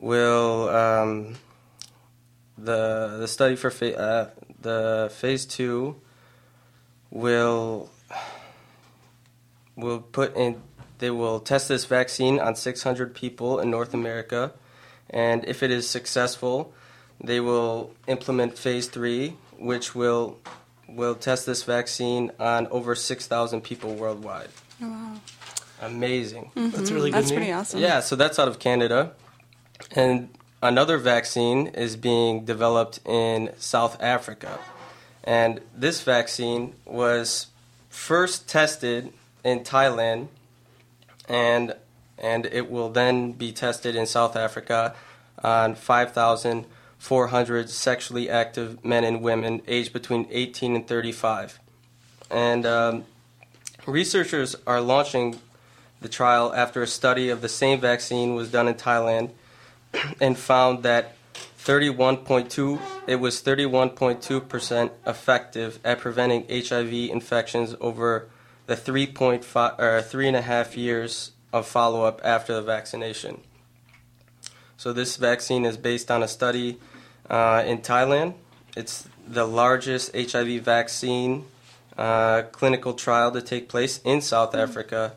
will 0.00 0.68
um, 0.68 1.36
the 2.56 3.16
the 3.18 3.28
study 3.28 3.56
for 3.56 3.70
fa- 3.70 3.98
uh, 3.98 4.30
the 4.60 5.10
phase 5.14 5.44
2 5.46 5.96
will 7.10 7.90
will 9.76 10.00
put 10.00 10.36
in 10.36 10.60
they 10.98 11.10
will 11.10 11.38
test 11.38 11.68
this 11.68 11.84
vaccine 11.84 12.40
on 12.40 12.56
600 12.56 13.14
people 13.14 13.60
in 13.60 13.70
North 13.70 13.94
America 13.94 14.52
and 15.10 15.44
if 15.44 15.62
it 15.62 15.70
is 15.70 15.88
successful 15.88 16.72
they 17.22 17.40
will 17.40 17.92
implement 18.06 18.56
phase 18.56 18.88
three, 18.88 19.36
which 19.58 19.94
will 19.94 20.38
will 20.88 21.14
test 21.14 21.44
this 21.44 21.64
vaccine 21.64 22.32
on 22.40 22.66
over 22.68 22.94
6,000 22.94 23.60
people 23.60 23.94
worldwide. 23.94 24.48
Wow. 25.80 25.88
Amazing. 25.88 26.50
Mm-hmm. 26.56 26.76
That's 26.76 26.90
really 26.90 27.10
good. 27.10 27.18
That's 27.18 27.30
news. 27.30 27.36
pretty 27.36 27.52
awesome. 27.52 27.80
Yeah, 27.80 28.00
so 28.00 28.16
that's 28.16 28.38
out 28.38 28.48
of 28.48 28.58
Canada. 28.58 29.12
And 29.92 30.30
another 30.62 30.98
vaccine 30.98 31.68
is 31.68 31.96
being 31.96 32.44
developed 32.44 33.00
in 33.06 33.50
South 33.58 34.00
Africa. 34.02 34.58
And 35.24 35.60
this 35.74 36.02
vaccine 36.02 36.74
was 36.84 37.48
first 37.88 38.48
tested 38.48 39.12
in 39.44 39.60
Thailand 39.60 40.28
and 41.28 41.74
and 42.18 42.46
it 42.46 42.70
will 42.70 42.88
then 42.88 43.32
be 43.32 43.52
tested 43.52 43.94
in 43.94 44.06
South 44.06 44.34
Africa 44.34 44.94
on 45.44 45.76
5,400 45.76 47.70
sexually 47.70 48.28
active 48.28 48.84
men 48.84 49.04
and 49.04 49.22
women 49.22 49.62
aged 49.68 49.92
between 49.92 50.26
18 50.30 50.74
and 50.74 50.88
35. 50.88 51.60
And 52.28 52.66
um, 52.66 53.04
researchers 53.86 54.56
are 54.66 54.80
launching 54.80 55.38
the 56.00 56.08
trial 56.08 56.52
after 56.54 56.82
a 56.82 56.86
study 56.86 57.28
of 57.28 57.40
the 57.40 57.48
same 57.48 57.80
vaccine 57.80 58.34
was 58.34 58.50
done 58.50 58.68
in 58.68 58.74
Thailand 58.74 59.30
and 60.20 60.38
found 60.38 60.82
that 60.82 61.14
31.2 61.58 62.80
it 63.06 63.16
was 63.16 63.42
31.2% 63.42 64.90
effective 65.06 65.78
at 65.84 65.98
preventing 65.98 66.46
HIV 66.48 66.92
infections 66.92 67.74
over 67.80 68.28
the 68.66 68.76
3.5 68.76 69.78
or 69.78 70.02
three 70.02 70.28
and 70.28 70.36
a 70.36 70.42
half 70.42 70.76
years 70.76 71.32
of 71.52 71.66
follow-up 71.66 72.20
after 72.22 72.54
the 72.54 72.62
vaccination. 72.62 73.40
So 74.76 74.92
this 74.92 75.16
vaccine 75.16 75.64
is 75.64 75.76
based 75.76 76.10
on 76.10 76.22
a 76.22 76.28
study 76.28 76.78
uh, 77.28 77.64
in 77.66 77.78
Thailand. 77.78 78.34
It's 78.76 79.08
the 79.26 79.46
largest 79.46 80.14
HIV 80.14 80.62
vaccine 80.62 81.46
uh, 81.96 82.42
clinical 82.52 82.94
trial 82.94 83.32
to 83.32 83.42
take 83.42 83.68
place 83.68 84.00
in 84.04 84.20
South. 84.20 84.54
Africa. 84.54 85.14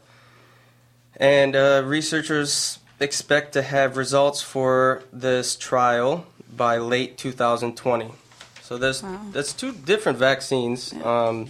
And 1.21 1.55
uh, 1.55 1.83
researchers 1.85 2.79
expect 2.99 3.53
to 3.53 3.61
have 3.61 3.95
results 3.95 4.41
for 4.41 5.03
this 5.13 5.55
trial 5.55 6.25
by 6.51 6.79
late 6.79 7.19
2020. 7.19 8.09
So 8.63 8.79
there's 8.79 9.03
wow. 9.03 9.21
that's 9.31 9.53
two 9.53 9.71
different 9.71 10.17
vaccines. 10.17 10.91
Yeah. 10.91 11.03
Um, 11.03 11.49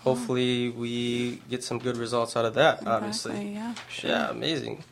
hopefully, 0.00 0.70
we 0.70 1.42
get 1.50 1.62
some 1.62 1.78
good 1.78 1.98
results 1.98 2.34
out 2.34 2.46
of 2.46 2.54
that. 2.54 2.86
Obviously, 2.86 3.52
yeah, 3.52 3.74
sure. 3.90 4.10
yeah, 4.10 4.30
amazing. 4.30 4.84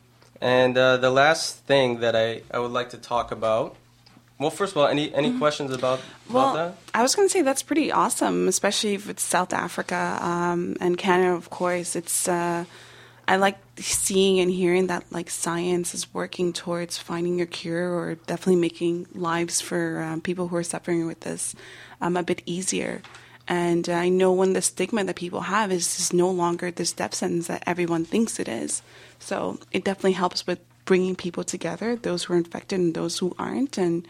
And 0.42 0.76
uh, 0.76 0.98
the 0.98 1.10
last 1.10 1.64
thing 1.64 2.00
that 2.00 2.14
I, 2.14 2.42
I 2.50 2.58
would 2.58 2.72
like 2.72 2.90
to 2.90 2.98
talk 2.98 3.32
about. 3.32 3.76
Well, 4.38 4.50
first 4.50 4.72
of 4.72 4.76
all, 4.76 4.86
any 4.86 5.14
any 5.14 5.30
mm-hmm. 5.30 5.38
questions 5.38 5.72
about, 5.72 6.00
well, 6.28 6.50
about 6.50 6.76
that? 6.76 6.98
I 6.98 7.00
was 7.00 7.14
going 7.14 7.26
to 7.26 7.32
say 7.32 7.40
that's 7.40 7.62
pretty 7.62 7.90
awesome, 7.90 8.48
especially 8.48 8.92
if 8.92 9.08
it's 9.08 9.22
South 9.22 9.54
Africa 9.54 10.18
um, 10.20 10.76
and 10.78 10.98
Canada, 10.98 11.32
of 11.32 11.48
course. 11.48 11.96
It's 11.96 12.28
uh, 12.28 12.66
I 13.28 13.36
like 13.36 13.58
seeing 13.76 14.38
and 14.38 14.50
hearing 14.50 14.86
that 14.86 15.04
like 15.10 15.30
science 15.30 15.94
is 15.94 16.12
working 16.14 16.52
towards 16.52 16.96
finding 16.96 17.40
a 17.40 17.46
cure 17.46 17.92
or 17.92 18.14
definitely 18.14 18.56
making 18.56 19.08
lives 19.14 19.60
for 19.60 20.00
um, 20.00 20.20
people 20.20 20.48
who 20.48 20.56
are 20.56 20.62
suffering 20.62 21.06
with 21.06 21.20
this 21.20 21.54
um, 22.00 22.16
a 22.16 22.22
bit 22.22 22.42
easier. 22.46 23.02
And 23.48 23.88
I 23.88 24.08
know 24.08 24.32
when 24.32 24.52
the 24.52 24.62
stigma 24.62 25.04
that 25.04 25.16
people 25.16 25.42
have 25.42 25.70
is, 25.70 25.98
is 26.00 26.12
no 26.12 26.30
longer 26.30 26.70
this 26.70 26.92
death 26.92 27.14
sentence 27.14 27.46
that 27.48 27.62
everyone 27.66 28.04
thinks 28.04 28.38
it 28.38 28.48
is. 28.48 28.82
So 29.18 29.58
it 29.70 29.84
definitely 29.84 30.12
helps 30.12 30.46
with 30.46 30.60
bringing 30.84 31.16
people 31.16 31.44
together, 31.44 31.96
those 31.96 32.24
who 32.24 32.34
are 32.34 32.38
infected 32.38 32.78
and 32.78 32.94
those 32.94 33.18
who 33.18 33.34
aren't. 33.38 33.78
And 33.78 34.06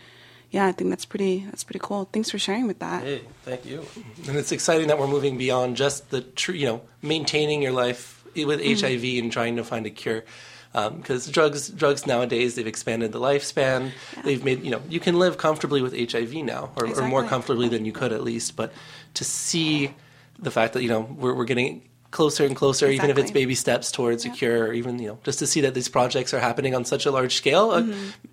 yeah, 0.50 0.66
I 0.66 0.72
think 0.72 0.90
that's 0.90 1.04
pretty 1.04 1.44
that's 1.46 1.64
pretty 1.64 1.80
cool. 1.82 2.08
Thanks 2.12 2.30
for 2.30 2.38
sharing 2.38 2.66
with 2.66 2.78
that. 2.78 3.02
Hey, 3.02 3.22
thank 3.42 3.66
you. 3.66 3.84
And 4.28 4.36
it's 4.36 4.52
exciting 4.52 4.88
that 4.88 4.98
we're 4.98 5.06
moving 5.06 5.36
beyond 5.36 5.76
just 5.76 6.10
the 6.10 6.20
tr- 6.20 6.52
you 6.52 6.66
know 6.66 6.82
maintaining 7.02 7.62
your 7.62 7.72
life 7.72 8.15
with 8.44 8.60
mm-hmm. 8.60 8.86
HIV 8.86 9.22
and 9.22 9.32
trying 9.32 9.56
to 9.56 9.64
find 9.64 9.86
a 9.86 9.90
cure. 9.90 10.24
Because 10.72 11.26
um, 11.26 11.32
drugs, 11.32 11.68
drugs 11.70 12.06
nowadays, 12.06 12.54
they've 12.54 12.66
expanded 12.66 13.12
the 13.12 13.20
lifespan. 13.20 13.92
Yeah. 14.16 14.22
They've 14.22 14.44
made 14.44 14.62
you 14.62 14.70
know 14.70 14.82
you 14.90 15.00
can 15.00 15.18
live 15.18 15.38
comfortably 15.38 15.80
with 15.80 15.96
HIV 15.96 16.34
now, 16.44 16.70
or, 16.76 16.84
exactly. 16.84 17.04
or 17.04 17.08
more 17.08 17.24
comfortably 17.24 17.68
than 17.68 17.86
you 17.86 17.92
could 17.92 18.12
at 18.12 18.22
least. 18.22 18.56
But 18.56 18.72
to 19.14 19.24
see 19.24 19.94
the 20.38 20.50
fact 20.50 20.74
that 20.74 20.82
you 20.82 20.88
know 20.88 21.00
we're 21.00 21.34
we're 21.34 21.46
getting 21.46 21.82
closer 22.18 22.44
and 22.48 22.56
closer, 22.56 22.86
even 22.96 23.08
if 23.12 23.18
it's 23.20 23.30
baby 23.30 23.54
steps 23.54 23.92
towards 23.92 24.24
Yeah. 24.24 24.32
a 24.32 24.34
cure, 24.40 24.60
or 24.68 24.72
even 24.80 24.92
you 25.02 25.08
know 25.08 25.18
just 25.28 25.38
to 25.42 25.46
see 25.46 25.60
that 25.64 25.74
these 25.78 25.90
projects 25.98 26.32
are 26.34 26.40
happening 26.48 26.72
on 26.78 26.82
such 26.84 27.04
a 27.06 27.10
large 27.18 27.34
scale. 27.42 27.66
Uh, 27.76 27.84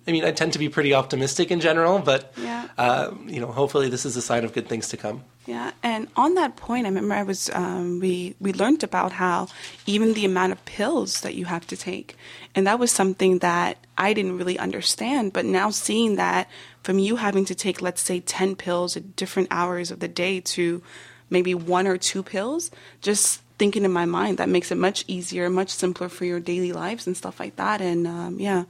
I 0.08 0.10
mean, 0.14 0.24
I 0.24 0.32
tend 0.40 0.52
to 0.56 0.58
be 0.58 0.68
pretty 0.76 0.92
optimistic 1.00 1.50
in 1.54 1.60
general, 1.60 1.98
but 2.10 2.20
Mm-hmm. 2.34 2.44
Yeah. 2.50 2.64
uh, 2.86 3.06
you 3.34 3.40
know, 3.42 3.50
hopefully 3.60 3.88
this 3.94 4.04
is 4.08 4.16
a 4.16 4.24
sign 4.30 4.42
of 4.46 4.50
good 4.56 4.68
things 4.72 4.88
to 4.92 4.96
come. 4.96 5.18
Yeah, 5.46 5.70
and 5.82 6.08
on 6.16 6.30
that 6.40 6.52
point, 6.56 6.86
I 6.86 6.88
remember 6.88 7.14
I 7.14 7.22
was 7.32 7.50
um, 7.52 8.00
we 8.00 8.14
we 8.40 8.50
learned 8.62 8.82
about 8.90 9.10
how 9.20 9.48
even 9.84 10.14
the 10.14 10.24
amount 10.24 10.52
of 10.56 10.58
pills 10.64 11.20
that 11.20 11.34
you 11.38 11.44
have 11.54 11.64
to 11.72 11.76
take, 11.76 12.08
and 12.56 12.64
that 12.66 12.78
was 12.80 12.90
something 12.90 13.40
that 13.44 13.76
I 14.06 14.14
didn't 14.16 14.38
really 14.40 14.58
understand. 14.58 15.32
But 15.36 15.44
now 15.44 15.68
seeing 15.70 16.16
that 16.16 16.48
from 16.82 16.96
you 16.98 17.16
having 17.16 17.44
to 17.52 17.54
take, 17.54 17.84
let's 17.84 18.00
say, 18.08 18.20
ten 18.24 18.56
pills 18.56 18.96
at 18.96 19.16
different 19.20 19.48
hours 19.50 19.90
of 19.92 19.98
the 20.00 20.08
day 20.24 20.40
to 20.56 20.80
maybe 21.28 21.52
one 21.54 21.86
or 21.92 21.98
two 21.98 22.22
pills, 22.22 22.70
just 23.04 23.43
thinking 23.58 23.84
in 23.84 23.92
my 23.92 24.04
mind 24.04 24.38
that 24.38 24.48
makes 24.48 24.70
it 24.70 24.76
much 24.76 25.04
easier, 25.06 25.48
much 25.48 25.70
simpler 25.70 26.08
for 26.08 26.24
your 26.24 26.40
daily 26.40 26.72
lives 26.72 27.06
and 27.06 27.16
stuff 27.16 27.38
like 27.38 27.56
that. 27.56 27.80
And 27.80 28.06
um, 28.06 28.40
yeah, 28.40 28.64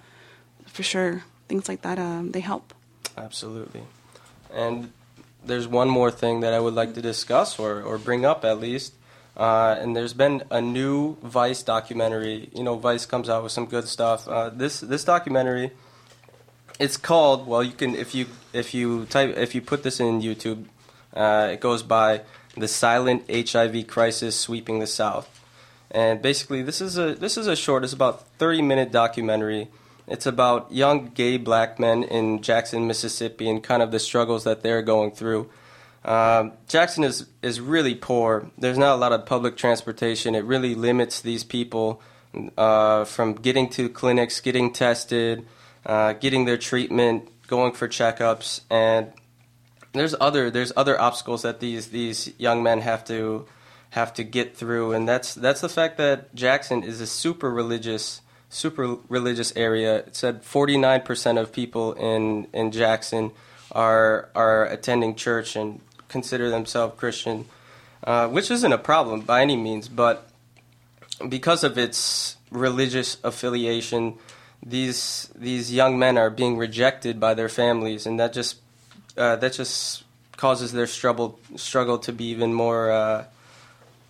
for 0.67 0.83
sure, 0.83 1.25
things 1.49 1.69
like 1.69 1.83
that 1.83 1.99
um, 1.99 2.33
they 2.33 2.41
help. 2.41 2.75
Absolutely. 3.17 3.83
And 4.53 4.93
there's 5.45 5.69
one 5.69 5.89
more 5.89 6.11
thing 6.11 6.41
that 6.41 6.53
I 6.53 6.61
would 6.61 6.75
like 6.75 6.95
to 6.95 7.03
discuss 7.03 7.59
or, 7.59 7.83
or 7.83 7.99
bring 7.99 8.25
up 8.25 8.45
at 8.45 8.61
least. 8.61 8.95
Uh, 9.37 9.77
and 9.81 9.97
there's 9.97 10.15
been 10.15 10.43
a 10.51 10.61
new 10.61 11.17
Vice 11.23 11.63
documentary. 11.63 12.51
You 12.55 12.63
know, 12.63 12.77
Vice 12.77 13.05
comes 13.05 13.29
out 13.29 13.43
with 13.43 13.53
some 13.53 13.67
good 13.67 13.89
stuff. 13.89 14.29
Uh, 14.29 14.51
this 14.51 14.79
this 14.79 15.03
documentary, 15.03 15.73
it's 16.79 16.97
called. 16.97 17.47
Well, 17.47 17.63
you 17.63 17.73
can 17.73 17.97
if 17.97 18.15
you 18.15 18.27
if 18.53 18.75
you 18.75 19.07
type 19.07 19.37
if 19.37 19.55
you 19.55 19.61
put 19.61 19.83
this 19.83 19.99
in 19.99 20.21
YouTube, 20.21 20.67
uh, 21.13 21.49
it 21.53 21.61
goes 21.61 21.83
by 21.83 22.21
the 22.57 22.69
silent 22.69 23.25
HIV 23.31 23.87
crisis 23.87 24.39
sweeping 24.39 24.79
the 24.79 24.87
South. 24.87 25.29
And 25.91 26.21
basically, 26.21 26.63
this 26.63 26.81
is 26.81 26.99
a 26.99 27.15
this 27.15 27.37
is 27.37 27.47
a 27.47 27.55
short. 27.57 27.85
It's 27.85 27.93
about 27.93 28.27
30 28.39 28.63
minute 28.63 28.91
documentary. 28.91 29.69
It's 30.07 30.27
about 30.27 30.73
young 30.73 31.11
gay 31.11 31.37
black 31.39 31.79
men 31.79 32.03
in 32.03 32.43
Jackson, 32.43 32.87
Mississippi, 32.87 33.49
and 33.49 33.63
kind 33.63 33.83
of 33.83 33.91
the 33.91 33.99
struggles 33.99 34.45
that 34.45 34.63
they're 34.63 34.83
going 34.83 35.13
through. 35.13 35.49
Um, 36.05 36.53
Jackson 36.69 37.05
is 37.05 37.27
is 37.43 37.61
really 37.61 37.95
poor. 37.95 38.51
There's 38.59 38.77
not 38.77 38.95
a 38.95 38.97
lot 38.97 39.13
of 39.13 39.25
public 39.25 39.57
transportation. 39.57 40.35
It 40.35 40.45
really 40.45 40.75
limits 40.75 41.21
these 41.21 41.45
people 41.45 42.03
uh, 42.59 43.05
from 43.05 43.35
getting 43.35 43.71
to 43.71 43.89
clinics, 43.89 44.41
getting 44.41 44.73
tested, 44.73 45.47
uh, 45.87 46.15
getting 46.15 46.45
their 46.45 46.59
treatment, 46.59 47.29
going 47.47 47.73
for 47.73 47.89
checkups, 47.89 48.61
and 48.69 49.13
there's 49.95 50.15
other 50.21 50.51
there's 50.51 50.73
other 50.77 51.01
obstacles 51.01 51.43
that 51.43 51.61
these 51.61 51.89
these 51.89 52.33
young 52.39 52.63
men 52.63 52.81
have 52.81 53.05
to 53.07 53.47
have 53.91 54.13
to 54.15 54.25
get 54.25 54.57
through, 54.57 54.93
and 54.93 55.09
that's 55.09 55.35
that's 55.35 55.61
the 55.61 55.69
fact 55.69 55.97
that 55.99 56.35
Jackson 56.35 56.83
is 56.83 57.01
a 57.01 57.07
super 57.07 57.51
religious 57.51 58.21
super 58.49 58.97
religious 59.09 59.55
area. 59.57 59.99
It 59.99 60.17
said 60.17 60.43
49% 60.43 61.41
of 61.41 61.53
people 61.53 61.93
in 61.95 62.49
in 62.53 62.73
Jackson 62.73 63.31
are 63.73 64.31
are 64.35 64.67
attending 64.67 65.15
church 65.15 65.57
and 65.57 65.81
consider 66.09 66.51
themselves 66.51 66.99
Christian, 66.99 67.47
uh, 68.05 68.29
which 68.29 68.51
isn't 68.51 68.73
a 68.73 68.79
problem 68.79 69.21
by 69.21 69.43
any 69.43 69.57
means, 69.57 69.89
but 69.89 70.29
because 71.29 71.65
of 71.65 71.79
its 71.79 72.37
religious 72.51 73.19
affiliation, 73.23 74.15
these 74.65 75.31
these 75.35 75.73
young 75.73 75.99
men 75.99 76.19
are 76.19 76.31
being 76.31 76.57
rejected 76.57 77.21
by 77.21 77.35
their 77.35 77.49
families, 77.49 78.07
and 78.07 78.19
that 78.19 78.33
just 78.33 78.57
uh, 79.17 79.37
that 79.37 79.53
just 79.53 80.05
causes 80.37 80.73
their 80.73 80.87
struggle 80.87 81.39
struggle 81.57 81.99
to 81.99 82.13
be 82.13 82.27
even 82.27 82.53
more 82.53 82.91
uh, 82.91 83.25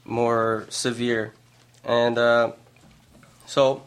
more 0.05 0.67
severe, 0.69 1.33
and 1.85 2.19
uh, 2.19 2.53
so 3.47 3.83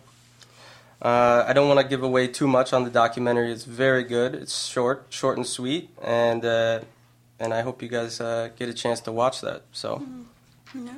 uh, 1.02 1.46
I 1.48 1.54
don't 1.54 1.68
want 1.68 1.80
to 1.80 1.88
give 1.88 2.04
away 2.04 2.28
too 2.28 2.48
much 2.48 2.74
on 2.74 2.84
the 2.84 2.90
documentary. 2.90 3.52
It's 3.52 3.66
very 3.66 4.04
good. 4.04 4.34
It's 4.34 4.66
short, 4.66 5.06
short 5.10 5.38
and 5.38 5.46
sweet, 5.46 5.90
and 6.02 6.44
uh, 6.44 6.82
and 7.40 7.54
I 7.54 7.62
hope 7.62 7.82
you 7.82 7.88
guys 7.88 8.20
uh, 8.20 8.50
get 8.58 8.70
a 8.70 8.74
chance 8.74 9.00
to 9.02 9.12
watch 9.12 9.42
that. 9.42 9.64
So, 9.72 10.04
cool. 10.72 10.90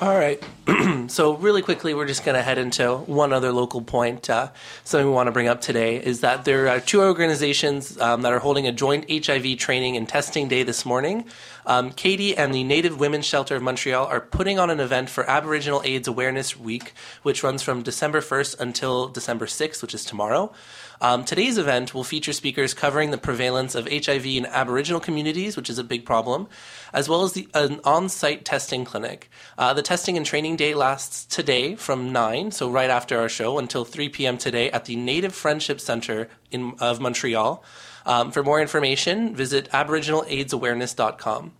All 0.00 0.18
right. 0.18 0.42
so, 1.08 1.36
really 1.36 1.62
quickly, 1.62 1.94
we're 1.94 2.06
just 2.06 2.24
going 2.24 2.34
to 2.34 2.42
head 2.42 2.58
into 2.58 2.96
one 2.96 3.32
other 3.32 3.52
local 3.52 3.80
point. 3.80 4.28
Uh, 4.28 4.50
something 4.82 5.06
we 5.06 5.12
want 5.12 5.28
to 5.28 5.30
bring 5.30 5.46
up 5.46 5.60
today 5.60 6.02
is 6.02 6.20
that 6.20 6.44
there 6.44 6.68
are 6.68 6.80
two 6.80 7.00
organizations 7.00 7.96
um, 8.00 8.22
that 8.22 8.32
are 8.32 8.40
holding 8.40 8.66
a 8.66 8.72
joint 8.72 9.08
HIV 9.08 9.56
training 9.56 9.96
and 9.96 10.08
testing 10.08 10.48
day 10.48 10.64
this 10.64 10.84
morning. 10.84 11.26
Um, 11.64 11.92
CATIE 11.92 12.36
and 12.36 12.52
the 12.52 12.64
Native 12.64 12.98
Women's 12.98 13.24
Shelter 13.24 13.54
of 13.54 13.62
Montreal 13.62 14.04
are 14.06 14.20
putting 14.20 14.58
on 14.58 14.68
an 14.68 14.80
event 14.80 15.10
for 15.10 15.30
Aboriginal 15.30 15.80
AIDS 15.84 16.08
Awareness 16.08 16.58
Week, 16.58 16.92
which 17.22 17.44
runs 17.44 17.62
from 17.62 17.82
December 17.82 18.20
1st 18.20 18.58
until 18.58 19.08
December 19.08 19.46
6th, 19.46 19.80
which 19.80 19.94
is 19.94 20.04
tomorrow. 20.04 20.52
Um, 21.00 21.24
today's 21.24 21.58
event 21.58 21.94
will 21.94 22.04
feature 22.04 22.32
speakers 22.32 22.74
covering 22.74 23.10
the 23.10 23.18
prevalence 23.18 23.74
of 23.74 23.88
HIV 23.88 24.26
in 24.26 24.46
Aboriginal 24.46 25.00
communities, 25.00 25.56
which 25.56 25.70
is 25.70 25.78
a 25.78 25.84
big 25.84 26.04
problem, 26.04 26.48
as 26.92 27.08
well 27.08 27.22
as 27.22 27.32
the, 27.32 27.48
an 27.54 27.80
on 27.84 28.08
site 28.08 28.44
testing 28.44 28.84
clinic. 28.84 29.30
Uh, 29.58 29.74
the 29.74 29.82
testing 29.82 30.16
and 30.16 30.24
training 30.24 30.56
day 30.56 30.74
lasts 30.74 31.24
today 31.26 31.74
from 31.74 32.12
9, 32.12 32.50
so 32.50 32.70
right 32.70 32.90
after 32.90 33.18
our 33.18 33.28
show, 33.28 33.58
until 33.58 33.84
3 33.84 34.08
p.m. 34.08 34.38
today 34.38 34.70
at 34.70 34.84
the 34.84 34.96
Native 34.96 35.34
Friendship 35.34 35.80
Center 35.80 36.28
in, 36.50 36.74
of 36.80 37.00
Montreal. 37.00 37.62
Um, 38.06 38.30
for 38.30 38.42
more 38.42 38.60
information, 38.60 39.34
visit 39.34 39.70
aboriginalaidsawareness.com. 39.70 41.52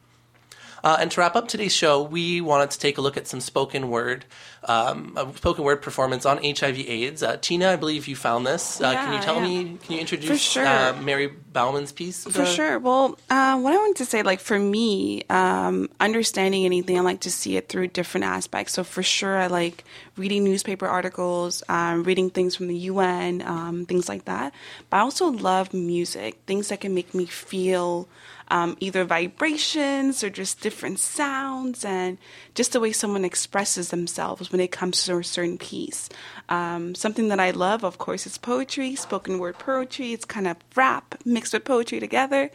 Uh, 0.85 0.99
and 1.01 1.11
to 1.11 1.20
wrap 1.20 1.35
up 1.35 1.49
today's 1.49 1.75
show, 1.75 2.03
we 2.03 2.42
wanted 2.42 2.70
to 2.70 2.79
take 2.79 2.99
a 2.99 3.01
look 3.01 3.16
at 3.16 3.27
some 3.27 3.40
spoken 3.40 3.88
word, 3.88 4.27
um, 4.64 5.14
a 5.16 5.35
spoken 5.35 5.64
word 5.64 5.81
performance 5.81 6.27
on 6.27 6.37
HIV/AIDS. 6.37 7.23
Uh, 7.23 7.38
Tinah, 7.38 7.68
I 7.68 7.77
believe 7.77 8.07
you 8.07 8.14
found 8.14 8.47
this. 8.47 8.83
Uh, 8.83 8.92
can 8.92 9.14
you 9.14 9.20
tell 9.20 9.37
yeah. 9.37 9.49
me? 9.49 9.79
Can 9.83 9.94
you 9.94 10.01
introduce 10.01 10.42
sure. 10.42 10.66
uh, 10.66 10.94
Mary 11.01 11.29
Bowman's 11.29 11.90
piece? 11.90 12.25
For 12.25 12.44
sure. 12.44 12.79
Well, 12.79 13.18
uh, 13.31 13.59
what 13.59 13.73
I 13.73 13.77
wanted 13.79 13.97
to 13.97 14.05
say, 14.05 14.23
like 14.23 14.40
for 14.40 14.59
me, 14.59 15.23
um, 15.31 15.88
understanding 16.01 16.66
anything, 16.66 16.99
I 16.99 17.01
like 17.01 17.20
to 17.20 17.31
see 17.31 17.57
it 17.57 17.70
through 17.70 17.88
different 17.88 18.25
aspects. 18.25 18.75
So 18.75 18.85
for 18.85 19.03
sure, 19.03 19.38
I 19.38 19.47
like 19.47 19.85
reading 20.18 20.44
newspaper 20.44 20.87
articles, 20.87 21.62
um, 21.70 22.05
reading 22.05 22.29
things 22.29 22.57
from 22.57 22.66
the 22.68 22.77
UN, 22.77 23.40
um, 23.40 23.87
things 23.87 24.07
like 24.07 24.27
that. 24.27 24.53
But 24.90 24.99
I 24.99 25.01
also 25.01 25.29
love 25.29 25.73
music, 25.73 26.40
things 26.47 26.68
that 26.68 26.83
can 26.83 26.94
make 26.94 27.14
me 27.14 27.25
feel 27.25 28.07
um, 28.55 28.77
either 28.79 29.03
vibrations 29.03 30.23
or 30.23 30.31
just 30.31 30.61
different 30.61 31.01
sounds, 31.01 31.85
and 31.85 32.19
just 32.55 32.73
the 32.73 32.79
way 32.79 32.93
someone 32.93 33.25
expresses 33.25 33.88
themselves 33.88 34.53
when 34.53 34.61
it 34.61 34.71
comes 34.71 35.03
to 35.03 35.19
a 35.19 35.25
certain 35.25 35.59
piece. 35.59 36.09
Um, 36.49 36.95
something 36.95 37.27
that 37.31 37.40
I 37.40 37.51
love, 37.51 37.85
of 37.85 37.99
course, 37.99 38.27
is 38.27 38.38
poetry, 38.38 38.95
spoken 38.95 39.40
word 39.40 39.59
poetry. 39.59 40.12
It's 40.12 40.25
kind 40.25 40.47
of 40.47 40.57
rap 40.77 41.17
mixed 41.25 41.53
with 41.53 41.64
poetry 41.64 41.99
together. 41.99 42.49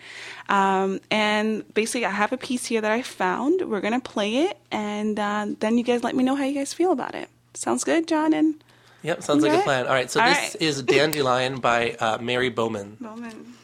Um, 0.47 1.01
and 1.11 1.71
basically, 1.73 2.05
I 2.05 2.11
have 2.11 2.31
a 2.31 2.37
piece 2.37 2.65
here 2.65 2.79
that 2.79 2.93
I 2.93 3.01
found. 3.01 3.69
We're 3.69 3.81
going 3.81 3.99
to 3.99 4.09
play 4.09 4.37
it, 4.47 4.57
and 4.71 5.19
uh, 5.19 5.47
then 5.59 5.77
you 5.77 5.83
guys 5.83 6.01
let 6.01 6.15
me 6.15 6.23
know 6.23 6.35
how 6.35 6.45
you 6.45 6.55
guys 6.55 6.73
feel 6.73 6.93
about 6.93 7.13
it. 7.13 7.27
Sounds 7.55 7.83
good, 7.83 8.07
John 8.07 8.33
and 8.33 8.63
Yep, 9.01 9.23
sounds 9.23 9.43
like 9.43 9.53
a 9.53 9.63
plan. 9.63 9.85
All 9.87 9.93
right, 9.93 10.09
so 10.09 10.21
All 10.21 10.27
this 10.27 10.37
right. 10.37 10.61
is 10.61 10.81
Dandelion 10.81 11.59
by 11.59 11.91
uh, 11.99 12.17
Mary 12.19 12.49
Bowman. 12.49 12.95
Bowman. 13.01 13.58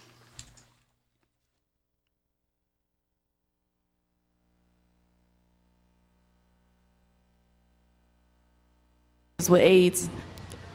With 9.49 9.61
AIDS. 9.61 10.09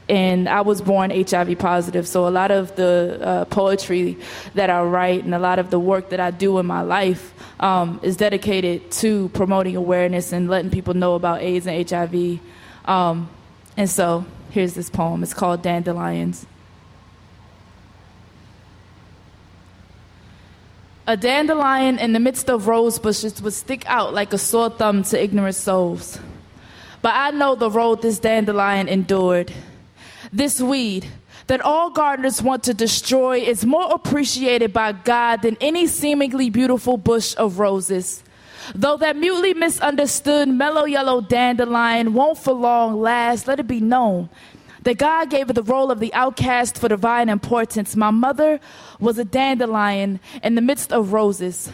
And 0.09 0.49
I 0.49 0.63
was 0.63 0.83
born 0.83 1.11
HIV 1.11 1.59
positive, 1.59 2.09
so 2.09 2.27
a 2.27 2.31
lot 2.31 2.51
of 2.51 2.75
the 2.75 3.19
uh, 3.23 3.45
poetry 3.45 4.19
that 4.55 4.69
I 4.69 4.83
write 4.83 5.23
and 5.23 5.35
a 5.35 5.39
lot 5.39 5.61
of 5.61 5.71
the 5.71 5.79
work 5.79 6.11
that 6.11 6.19
I 6.19 6.33
do 6.33 6.59
in 6.59 6.67
my 6.67 6.83
life 6.83 7.33
um, 7.61 8.01
is 8.03 8.17
dedicated 8.17 8.91
to 8.93 9.29
promoting 9.29 9.77
awareness 9.77 10.33
and 10.33 10.49
letting 10.49 10.71
people 10.71 10.95
know 10.95 11.15
about 11.15 11.43
AIDS 11.43 11.69
and 11.69 11.89
HIV. 11.89 12.41
Um, 12.87 13.31
and 13.77 13.89
so 13.89 14.25
here's 14.51 14.75
this 14.75 14.91
poem. 14.91 15.23
It's 15.23 15.35
called 15.35 15.63
Dandelions. 15.63 16.45
A 21.07 21.17
dandelion 21.17 21.99
in 21.99 22.13
the 22.13 22.21
midst 22.21 22.49
of 22.49 22.69
rose 22.69 22.99
bushes 22.99 23.43
would 23.43 23.53
stick 23.53 23.85
out 23.87 24.15
like 24.15 24.33
a 24.33 24.39
sore 24.39 24.71
thumb 24.71 25.03
to 25.05 25.23
ignorant 25.23 25.57
souls. 25.57 26.21
But 27.03 27.15
I 27.15 27.31
know 27.31 27.55
the 27.55 27.71
road 27.71 28.03
this 28.03 28.19
dandelion 28.19 28.89
endured. 28.89 29.53
This 30.33 30.61
weed 30.61 31.09
that 31.47 31.61
all 31.61 31.91
gardeners 31.91 32.43
want 32.43 32.63
to 32.65 32.75
destroy 32.75 33.39
is 33.39 33.65
more 33.65 33.93
appreciated 33.93 34.73
by 34.73 34.93
God 34.93 35.43
than 35.43 35.57
any 35.61 35.87
seemingly 35.87 36.51
beautiful 36.51 36.97
bush 36.97 37.35
of 37.37 37.59
roses. 37.59 38.23
Though 38.75 38.97
that 38.99 39.17
mutely 39.17 39.55
misunderstood 39.55 40.49
mellow 40.49 40.85
yellow 40.85 41.21
dandelion 41.21 42.15
won't 42.15 42.39
for 42.39 42.53
long 42.53 43.01
last, 43.01 43.49
let 43.49 43.59
it 43.59 43.67
be 43.67 43.81
known 43.81 44.29
that 44.83 44.99
God 44.99 45.31
gave 45.31 45.51
it 45.51 45.53
the 45.55 45.63
role 45.63 45.91
of 45.91 46.01
the 46.01 46.13
outcast 46.15 46.79
for 46.79 46.89
divine 46.89 47.29
importance. 47.29 47.97
My 47.97 48.11
mother 48.11 48.61
was 48.99 49.19
a 49.19 49.25
dandelion 49.25 50.21
in 50.43 50.55
the 50.55 50.63
midst 50.63 50.93
of 50.93 51.13
roses. 51.13 51.73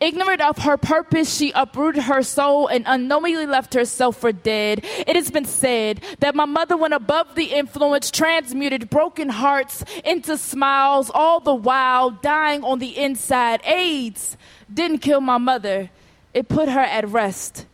Ignorant 0.00 0.40
of 0.40 0.58
her 0.58 0.76
purpose, 0.76 1.36
she 1.36 1.52
uprooted 1.54 2.04
her 2.04 2.22
soul 2.22 2.66
and 2.66 2.84
unknowingly 2.86 3.46
left 3.46 3.74
herself 3.74 4.16
for 4.16 4.32
dead. 4.32 4.84
It 4.84 5.16
has 5.16 5.30
been 5.30 5.44
said 5.44 6.02
that 6.20 6.34
my 6.34 6.44
mother 6.44 6.76
went 6.76 6.94
above 6.94 7.34
the 7.34 7.52
influence, 7.52 8.10
transmuted 8.10 8.90
broken 8.90 9.28
hearts 9.28 9.84
into 10.04 10.36
smiles, 10.36 11.10
all 11.12 11.40
the 11.40 11.54
while 11.54 12.10
dying 12.10 12.64
on 12.64 12.78
the 12.78 12.96
inside. 12.98 13.60
AIDS 13.64 14.36
didn't 14.72 14.98
kill 14.98 15.20
my 15.20 15.38
mother, 15.38 15.90
it 16.34 16.48
put 16.48 16.68
her 16.68 16.80
at 16.80 17.08
rest. 17.08 17.66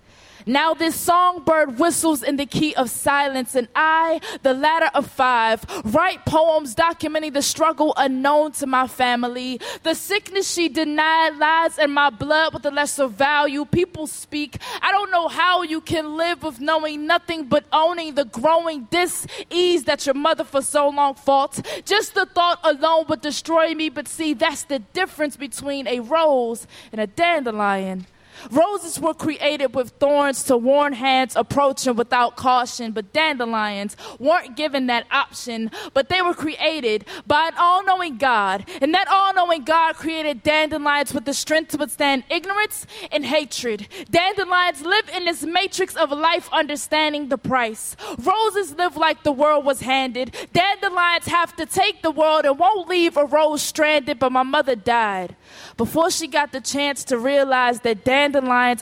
Now 0.46 0.74
this 0.74 0.94
songbird 0.94 1.78
whistles 1.78 2.22
in 2.22 2.36
the 2.36 2.44
key 2.46 2.74
of 2.74 2.90
silence, 2.90 3.54
and 3.54 3.68
I, 3.74 4.20
the 4.42 4.52
latter 4.52 4.90
of 4.94 5.06
five, 5.10 5.64
write 5.84 6.24
poems 6.26 6.74
documenting 6.74 7.32
the 7.32 7.42
struggle 7.42 7.94
unknown 7.96 8.52
to 8.52 8.66
my 8.66 8.86
family. 8.86 9.60
The 9.82 9.94
sickness 9.94 10.52
she 10.52 10.68
denied 10.68 11.38
lies 11.38 11.78
in 11.78 11.90
my 11.92 12.10
blood 12.10 12.52
with 12.52 12.66
a 12.66 12.70
lesser 12.70 13.06
value. 13.06 13.64
People 13.64 14.06
speak. 14.06 14.58
I 14.82 14.92
don't 14.92 15.10
know 15.10 15.28
how 15.28 15.62
you 15.62 15.80
can 15.80 16.16
live 16.16 16.42
with 16.42 16.60
knowing 16.60 17.06
nothing 17.06 17.44
but 17.44 17.64
owning 17.72 18.14
the 18.14 18.26
growing 18.26 18.84
dis-ease 18.90 19.84
that 19.84 20.04
your 20.04 20.14
mother 20.14 20.44
for 20.44 20.60
so 20.60 20.88
long 20.88 21.14
fought. 21.14 21.64
Just 21.84 22.14
the 22.14 22.26
thought 22.26 22.60
alone 22.62 23.06
would 23.08 23.20
destroy 23.22 23.74
me, 23.74 23.88
but 23.88 24.08
see, 24.08 24.34
that's 24.34 24.64
the 24.64 24.78
difference 24.78 25.36
between 25.36 25.86
a 25.86 26.00
rose 26.00 26.66
and 26.92 27.00
a 27.00 27.06
dandelion. 27.06 28.06
Roses 28.50 29.00
were 29.00 29.14
created 29.14 29.74
with 29.74 29.90
thorns 30.00 30.44
to 30.44 30.56
warn 30.56 30.92
hands 30.92 31.36
approaching 31.36 31.96
without 31.96 32.36
caution, 32.36 32.92
but 32.92 33.12
dandelions 33.12 33.96
weren't 34.18 34.56
given 34.56 34.86
that 34.86 35.06
option, 35.10 35.70
but 35.92 36.08
they 36.08 36.22
were 36.22 36.34
created 36.34 37.04
by 37.26 37.48
an 37.48 37.54
all 37.58 37.84
knowing 37.84 38.16
God. 38.16 38.68
And 38.80 38.94
that 38.94 39.08
all 39.08 39.34
knowing 39.34 39.64
God 39.64 39.94
created 39.94 40.42
dandelions 40.42 41.14
with 41.14 41.24
the 41.24 41.34
strength 41.34 41.70
to 41.72 41.78
withstand 41.78 42.24
ignorance 42.30 42.86
and 43.12 43.24
hatred. 43.24 43.88
Dandelions 44.10 44.82
live 44.82 45.08
in 45.10 45.24
this 45.24 45.42
matrix 45.42 45.94
of 45.96 46.10
life, 46.10 46.48
understanding 46.52 47.28
the 47.28 47.38
price. 47.38 47.96
Roses 48.18 48.74
live 48.74 48.96
like 48.96 49.22
the 49.22 49.32
world 49.32 49.64
was 49.64 49.80
handed. 49.80 50.34
Dandelions 50.52 51.26
have 51.26 51.54
to 51.56 51.66
take 51.66 52.02
the 52.02 52.10
world 52.10 52.44
and 52.44 52.58
won't 52.58 52.88
leave 52.88 53.16
a 53.16 53.24
rose 53.24 53.62
stranded, 53.62 54.18
but 54.18 54.32
my 54.32 54.42
mother 54.42 54.76
died 54.76 55.36
before 55.76 56.10
she 56.10 56.26
got 56.26 56.52
the 56.52 56.60
chance 56.60 57.04
to 57.04 57.18
realize 57.18 57.80
that 57.80 58.04
dandelions 58.04 58.23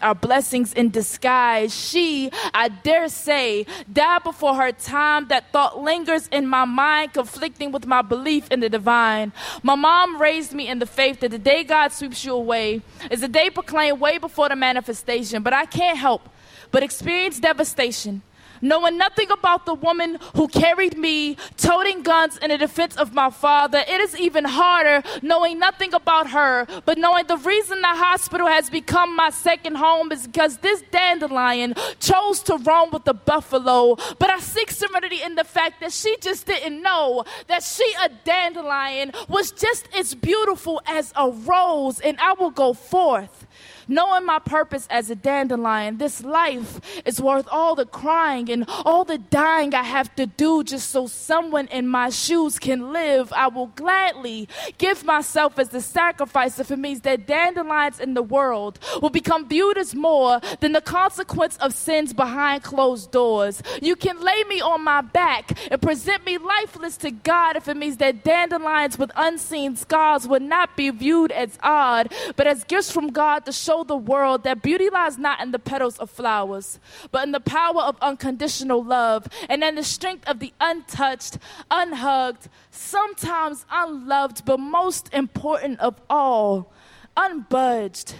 are 0.02 0.14
blessings 0.14 0.72
in 0.72 0.90
disguise, 0.90 1.74
she, 1.74 2.30
I 2.54 2.68
dare 2.68 3.08
say, 3.08 3.66
died 3.92 4.22
before 4.24 4.54
her 4.54 4.72
time. 4.72 5.28
That 5.28 5.52
thought 5.52 5.80
lingers 5.82 6.28
in 6.28 6.46
my 6.46 6.64
mind, 6.64 7.14
conflicting 7.14 7.72
with 7.72 7.86
my 7.86 8.02
belief 8.02 8.48
in 8.50 8.60
the 8.60 8.68
divine. 8.68 9.32
My 9.62 9.74
mom 9.74 10.20
raised 10.20 10.52
me 10.52 10.68
in 10.68 10.78
the 10.78 10.86
faith 10.86 11.20
that 11.20 11.30
the 11.30 11.38
day 11.38 11.64
God 11.64 11.92
sweeps 11.92 12.24
you 12.24 12.34
away 12.34 12.82
is 13.10 13.20
the 13.20 13.28
day 13.28 13.50
proclaimed 13.50 14.00
way 14.00 14.18
before 14.18 14.48
the 14.48 14.56
manifestation. 14.56 15.42
But 15.42 15.52
I 15.52 15.66
can't 15.66 15.98
help 15.98 16.28
but 16.72 16.82
experience 16.82 17.38
devastation 17.38 18.22
knowing 18.62 18.96
nothing 18.96 19.30
about 19.30 19.66
the 19.66 19.74
woman 19.74 20.18
who 20.34 20.48
carried 20.48 20.96
me, 20.96 21.36
toting 21.56 22.02
guns 22.02 22.38
in 22.38 22.48
the 22.48 22.58
defense 22.58 22.96
of 22.96 23.12
my 23.12 23.28
father. 23.28 23.84
It 23.86 24.00
is 24.00 24.18
even 24.18 24.44
harder 24.44 25.02
knowing 25.20 25.58
nothing 25.58 25.92
about 25.92 26.30
her, 26.30 26.66
but 26.86 26.96
knowing 26.96 27.26
the 27.26 27.36
reason 27.36 27.80
the 27.80 27.88
hospital 27.88 28.46
has 28.46 28.70
become 28.70 29.14
my 29.14 29.30
second 29.30 29.74
home 29.74 30.12
is 30.12 30.26
because 30.26 30.58
this 30.58 30.82
dandelion 30.90 31.74
chose 31.98 32.42
to 32.44 32.56
roam 32.56 32.90
with 32.92 33.04
the 33.04 33.14
buffalo. 33.14 33.96
But 34.18 34.30
I 34.30 34.38
seek 34.38 34.70
serenity 34.70 35.20
in 35.22 35.34
the 35.34 35.44
fact 35.44 35.80
that 35.80 35.92
she 35.92 36.16
just 36.20 36.46
didn't 36.46 36.80
know 36.80 37.24
that 37.48 37.62
she, 37.62 37.84
a 38.02 38.08
dandelion, 38.08 39.12
was 39.28 39.50
just 39.52 39.88
as 39.94 40.14
beautiful 40.14 40.80
as 40.86 41.12
a 41.16 41.30
rose, 41.30 42.00
and 42.00 42.18
I 42.20 42.34
will 42.34 42.50
go 42.50 42.72
forth 42.72 43.46
knowing 43.92 44.24
my 44.24 44.38
purpose 44.38 44.86
as 44.90 45.10
a 45.10 45.14
dandelion, 45.14 45.98
this 45.98 46.22
life 46.24 46.80
is 47.04 47.20
worth 47.20 47.46
all 47.50 47.74
the 47.74 47.86
crying 47.86 48.50
and 48.50 48.64
all 48.84 49.04
the 49.04 49.18
dying 49.18 49.74
I 49.74 49.82
have 49.82 50.14
to 50.16 50.26
do 50.26 50.64
just 50.64 50.90
so 50.90 51.06
someone 51.06 51.66
in 51.68 51.86
my 51.86 52.10
shoes 52.10 52.58
can 52.58 52.92
live. 52.92 53.32
I 53.32 53.48
will 53.48 53.68
gladly 53.68 54.48
give 54.78 55.04
myself 55.04 55.58
as 55.58 55.68
the 55.68 55.80
sacrifice 55.80 56.58
if 56.58 56.70
it 56.70 56.78
means 56.78 57.02
that 57.02 57.26
dandelions 57.26 58.00
in 58.00 58.14
the 58.14 58.22
world 58.22 58.78
will 59.00 59.10
become 59.10 59.48
viewed 59.48 59.76
as 59.78 59.94
more 59.94 60.40
than 60.60 60.72
the 60.72 60.80
consequence 60.80 61.56
of 61.58 61.74
sins 61.74 62.12
behind 62.12 62.62
closed 62.62 63.10
doors. 63.10 63.62
You 63.80 63.96
can 63.96 64.20
lay 64.20 64.44
me 64.44 64.60
on 64.60 64.82
my 64.82 65.02
back 65.02 65.58
and 65.70 65.80
present 65.80 66.24
me 66.24 66.38
lifeless 66.38 66.96
to 66.98 67.10
God 67.10 67.56
if 67.56 67.68
it 67.68 67.76
means 67.76 67.98
that 67.98 68.24
dandelions 68.24 68.98
with 68.98 69.10
unseen 69.16 69.76
scars 69.76 70.26
would 70.26 70.42
not 70.42 70.76
be 70.76 70.90
viewed 70.90 71.32
as 71.32 71.58
odd, 71.62 72.12
but 72.36 72.46
as 72.46 72.64
gifts 72.64 72.90
from 72.90 73.08
God 73.08 73.44
to 73.44 73.52
show 73.52 73.81
the 73.84 73.96
world 73.96 74.44
that 74.44 74.62
beauty 74.62 74.88
lies 74.90 75.18
not 75.18 75.40
in 75.40 75.52
the 75.52 75.58
petals 75.58 75.98
of 75.98 76.10
flowers, 76.10 76.78
but 77.10 77.24
in 77.24 77.32
the 77.32 77.40
power 77.40 77.82
of 77.82 77.96
unconditional 78.00 78.82
love 78.82 79.26
and 79.48 79.62
in 79.62 79.74
the 79.74 79.82
strength 79.82 80.26
of 80.28 80.38
the 80.38 80.52
untouched, 80.60 81.38
unhugged, 81.70 82.48
sometimes 82.70 83.66
unloved, 83.70 84.44
but 84.44 84.58
most 84.58 85.12
important 85.12 85.80
of 85.80 86.00
all, 86.08 86.72
unbudged 87.16 88.14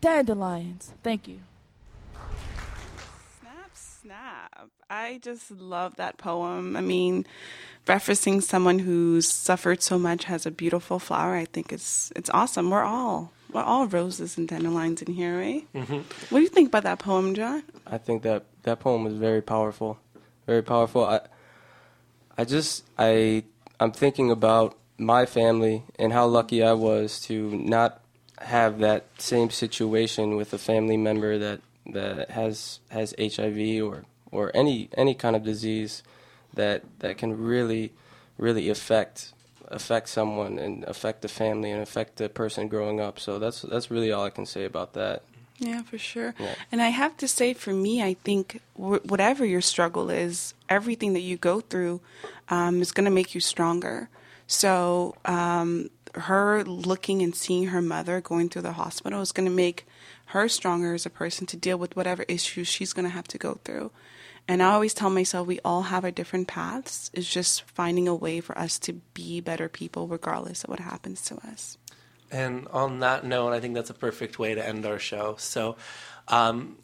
dandelions. 0.00 0.92
Thank 1.02 1.28
you. 1.28 1.40
Snap, 3.40 3.70
snap. 3.74 4.70
I 4.90 5.20
just 5.22 5.50
love 5.50 5.96
that 5.96 6.18
poem. 6.18 6.76
I 6.76 6.80
mean, 6.80 7.24
referencing 7.86 8.42
someone 8.42 8.80
who's 8.80 9.28
suffered 9.28 9.82
so 9.82 9.98
much 9.98 10.24
has 10.24 10.44
a 10.44 10.50
beautiful 10.50 10.98
flower. 10.98 11.34
I 11.34 11.46
think 11.46 11.72
it's 11.72 12.12
it's 12.14 12.30
awesome. 12.30 12.70
We're 12.70 12.82
all 12.82 13.32
we're 13.52 13.62
all 13.62 13.86
roses 13.86 14.38
and 14.38 14.48
dandelions 14.48 15.02
in 15.02 15.12
here, 15.12 15.38
right? 15.38 15.66
Mm-hmm. 15.74 15.98
What 16.30 16.38
do 16.38 16.42
you 16.42 16.48
think 16.48 16.68
about 16.68 16.84
that 16.84 16.98
poem, 16.98 17.34
John? 17.34 17.62
I 17.86 17.98
think 17.98 18.22
that 18.22 18.44
that 18.62 18.80
poem 18.80 19.04
was 19.04 19.14
very 19.14 19.42
powerful, 19.42 19.98
very 20.46 20.62
powerful. 20.62 21.04
I, 21.04 21.20
I 22.36 22.44
just 22.44 22.84
I 22.98 23.44
I'm 23.78 23.92
thinking 23.92 24.30
about 24.30 24.76
my 24.98 25.26
family 25.26 25.84
and 25.98 26.12
how 26.12 26.26
lucky 26.26 26.62
I 26.62 26.72
was 26.72 27.20
to 27.22 27.50
not 27.50 28.00
have 28.38 28.78
that 28.78 29.06
same 29.18 29.50
situation 29.50 30.36
with 30.36 30.52
a 30.52 30.58
family 30.58 30.96
member 30.96 31.38
that 31.38 31.60
that 31.86 32.30
has 32.30 32.80
has 32.90 33.14
HIV 33.18 33.82
or 33.82 34.04
or 34.30 34.50
any 34.54 34.88
any 34.96 35.14
kind 35.14 35.36
of 35.36 35.44
disease 35.44 36.02
that 36.54 36.82
that 37.00 37.18
can 37.18 37.36
really 37.36 37.92
really 38.38 38.68
affect 38.68 39.32
affect 39.72 40.08
someone 40.08 40.58
and 40.58 40.84
affect 40.84 41.22
the 41.22 41.28
family 41.28 41.70
and 41.70 41.82
affect 41.82 42.16
the 42.16 42.28
person 42.28 42.68
growing 42.68 43.00
up. 43.00 43.18
So 43.18 43.38
that's 43.38 43.62
that's 43.62 43.90
really 43.90 44.12
all 44.12 44.24
I 44.24 44.30
can 44.30 44.46
say 44.46 44.64
about 44.64 44.92
that. 44.94 45.22
Yeah, 45.58 45.82
for 45.82 45.98
sure. 45.98 46.34
Yeah. 46.38 46.54
And 46.72 46.82
I 46.82 46.88
have 46.88 47.16
to 47.18 47.28
say, 47.28 47.54
for 47.54 47.72
me, 47.72 48.02
I 48.02 48.14
think 48.14 48.60
w- 48.76 49.02
whatever 49.04 49.44
your 49.44 49.60
struggle 49.60 50.10
is, 50.10 50.54
everything 50.68 51.12
that 51.12 51.20
you 51.20 51.36
go 51.36 51.60
through 51.60 52.00
um, 52.48 52.82
is 52.82 52.90
going 52.90 53.04
to 53.04 53.12
make 53.12 53.34
you 53.34 53.40
stronger. 53.40 54.08
So, 54.48 55.14
um, 55.24 55.90
her 56.14 56.64
looking 56.64 57.22
and 57.22 57.34
seeing 57.34 57.68
her 57.68 57.80
mother 57.80 58.20
going 58.20 58.48
through 58.48 58.62
the 58.62 58.72
hospital 58.72 59.20
is 59.20 59.32
going 59.32 59.48
to 59.48 59.54
make 59.54 59.86
her 60.26 60.48
stronger 60.48 60.94
as 60.94 61.06
a 61.06 61.10
person 61.10 61.46
to 61.46 61.56
deal 61.56 61.78
with 61.78 61.96
whatever 61.96 62.24
issues 62.28 62.68
she's 62.68 62.92
going 62.92 63.04
to 63.04 63.14
have 63.14 63.28
to 63.28 63.38
go 63.38 63.60
through. 63.64 63.90
And 64.48 64.62
I 64.62 64.72
always 64.72 64.92
tell 64.92 65.10
myself 65.10 65.46
we 65.46 65.60
all 65.64 65.82
have 65.82 66.04
our 66.04 66.10
different 66.10 66.48
paths. 66.48 67.10
It's 67.14 67.28
just 67.28 67.62
finding 67.62 68.08
a 68.08 68.14
way 68.14 68.40
for 68.40 68.56
us 68.58 68.78
to 68.80 68.94
be 69.14 69.40
better 69.40 69.68
people 69.68 70.08
regardless 70.08 70.64
of 70.64 70.70
what 70.70 70.80
happens 70.80 71.22
to 71.22 71.36
us. 71.46 71.78
And 72.30 72.66
on 72.68 73.00
that 73.00 73.24
note, 73.24 73.52
I 73.52 73.60
think 73.60 73.74
that's 73.74 73.90
a 73.90 73.94
perfect 73.94 74.38
way 74.38 74.54
to 74.54 74.66
end 74.66 74.86
our 74.86 74.98
show. 74.98 75.36
So, 75.38 75.76
um, 76.28 76.78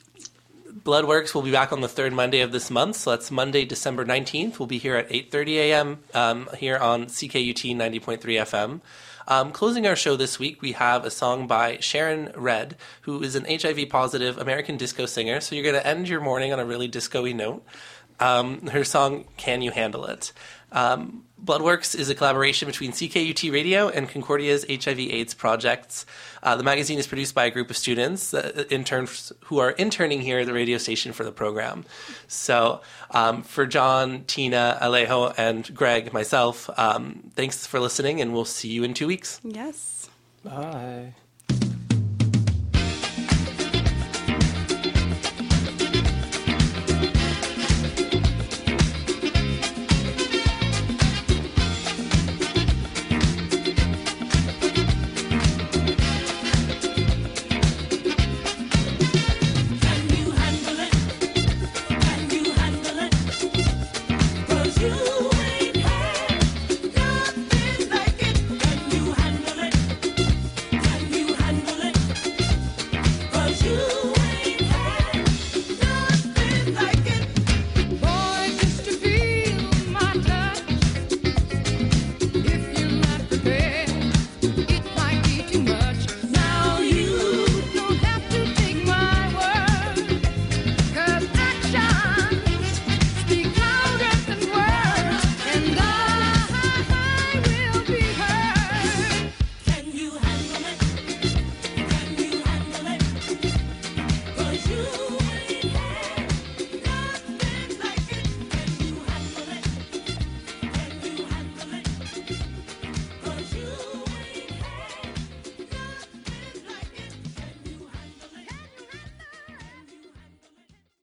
Bloodworks 0.72 1.34
will 1.34 1.42
be 1.42 1.50
back 1.50 1.72
on 1.72 1.80
the 1.80 1.88
third 1.88 2.12
Monday 2.12 2.40
of 2.40 2.52
this 2.52 2.70
month. 2.70 2.96
So 2.96 3.10
that's 3.10 3.30
Monday, 3.30 3.64
December 3.64 4.04
19th. 4.04 4.58
We'll 4.58 4.66
be 4.66 4.78
here 4.78 4.96
at 4.96 5.08
8.30 5.08 5.48
a.m. 5.56 5.98
Um, 6.14 6.48
here 6.56 6.76
on 6.76 7.06
CKUT 7.06 7.76
90.3 7.76 8.18
FM. 8.20 8.80
Um, 9.26 9.52
closing 9.52 9.86
our 9.86 9.96
show 9.96 10.16
this 10.16 10.38
week, 10.38 10.62
we 10.62 10.72
have 10.72 11.04
a 11.04 11.10
song 11.10 11.46
by 11.46 11.78
Sharon 11.80 12.32
Redd, 12.34 12.76
who 13.02 13.22
is 13.22 13.34
an 13.34 13.44
HIV 13.44 13.90
positive 13.90 14.38
American 14.38 14.76
disco 14.76 15.06
singer. 15.06 15.40
So 15.40 15.54
you're 15.54 15.64
going 15.64 15.74
to 15.74 15.86
end 15.86 16.08
your 16.08 16.20
morning 16.20 16.52
on 16.52 16.58
a 16.58 16.64
really 16.64 16.88
disco 16.88 17.24
note. 17.26 17.64
Um, 18.20 18.66
her 18.68 18.84
song, 18.84 19.26
Can 19.36 19.62
You 19.62 19.70
Handle 19.70 20.06
It? 20.06 20.32
Um, 20.72 21.24
Bloodworks 21.42 21.94
is 21.94 22.10
a 22.10 22.14
collaboration 22.14 22.66
between 22.66 22.92
CKUT 22.92 23.52
Radio 23.52 23.88
and 23.88 24.08
Concordia's 24.08 24.64
HIV/AIDS 24.68 25.34
projects. 25.34 26.04
Uh, 26.42 26.56
the 26.56 26.64
magazine 26.64 26.98
is 26.98 27.06
produced 27.06 27.34
by 27.34 27.44
a 27.44 27.50
group 27.50 27.70
of 27.70 27.76
students, 27.76 28.34
uh, 28.34 28.64
interns 28.70 29.32
who 29.44 29.58
are 29.58 29.70
interning 29.70 30.20
here 30.20 30.40
at 30.40 30.46
the 30.46 30.52
radio 30.52 30.78
station 30.78 31.12
for 31.12 31.24
the 31.24 31.32
program. 31.32 31.84
So, 32.26 32.80
um, 33.12 33.42
for 33.42 33.66
John, 33.66 34.24
Tinah, 34.24 34.80
Alejo, 34.80 35.32
and 35.38 35.72
Greg, 35.74 36.12
myself, 36.12 36.68
um, 36.76 37.30
thanks 37.36 37.66
for 37.66 37.78
listening, 37.78 38.20
and 38.20 38.32
we'll 38.32 38.44
see 38.44 38.68
you 38.68 38.82
in 38.82 38.92
two 38.92 39.06
weeks. 39.06 39.40
Yes. 39.44 40.10
Bye. 40.42 41.14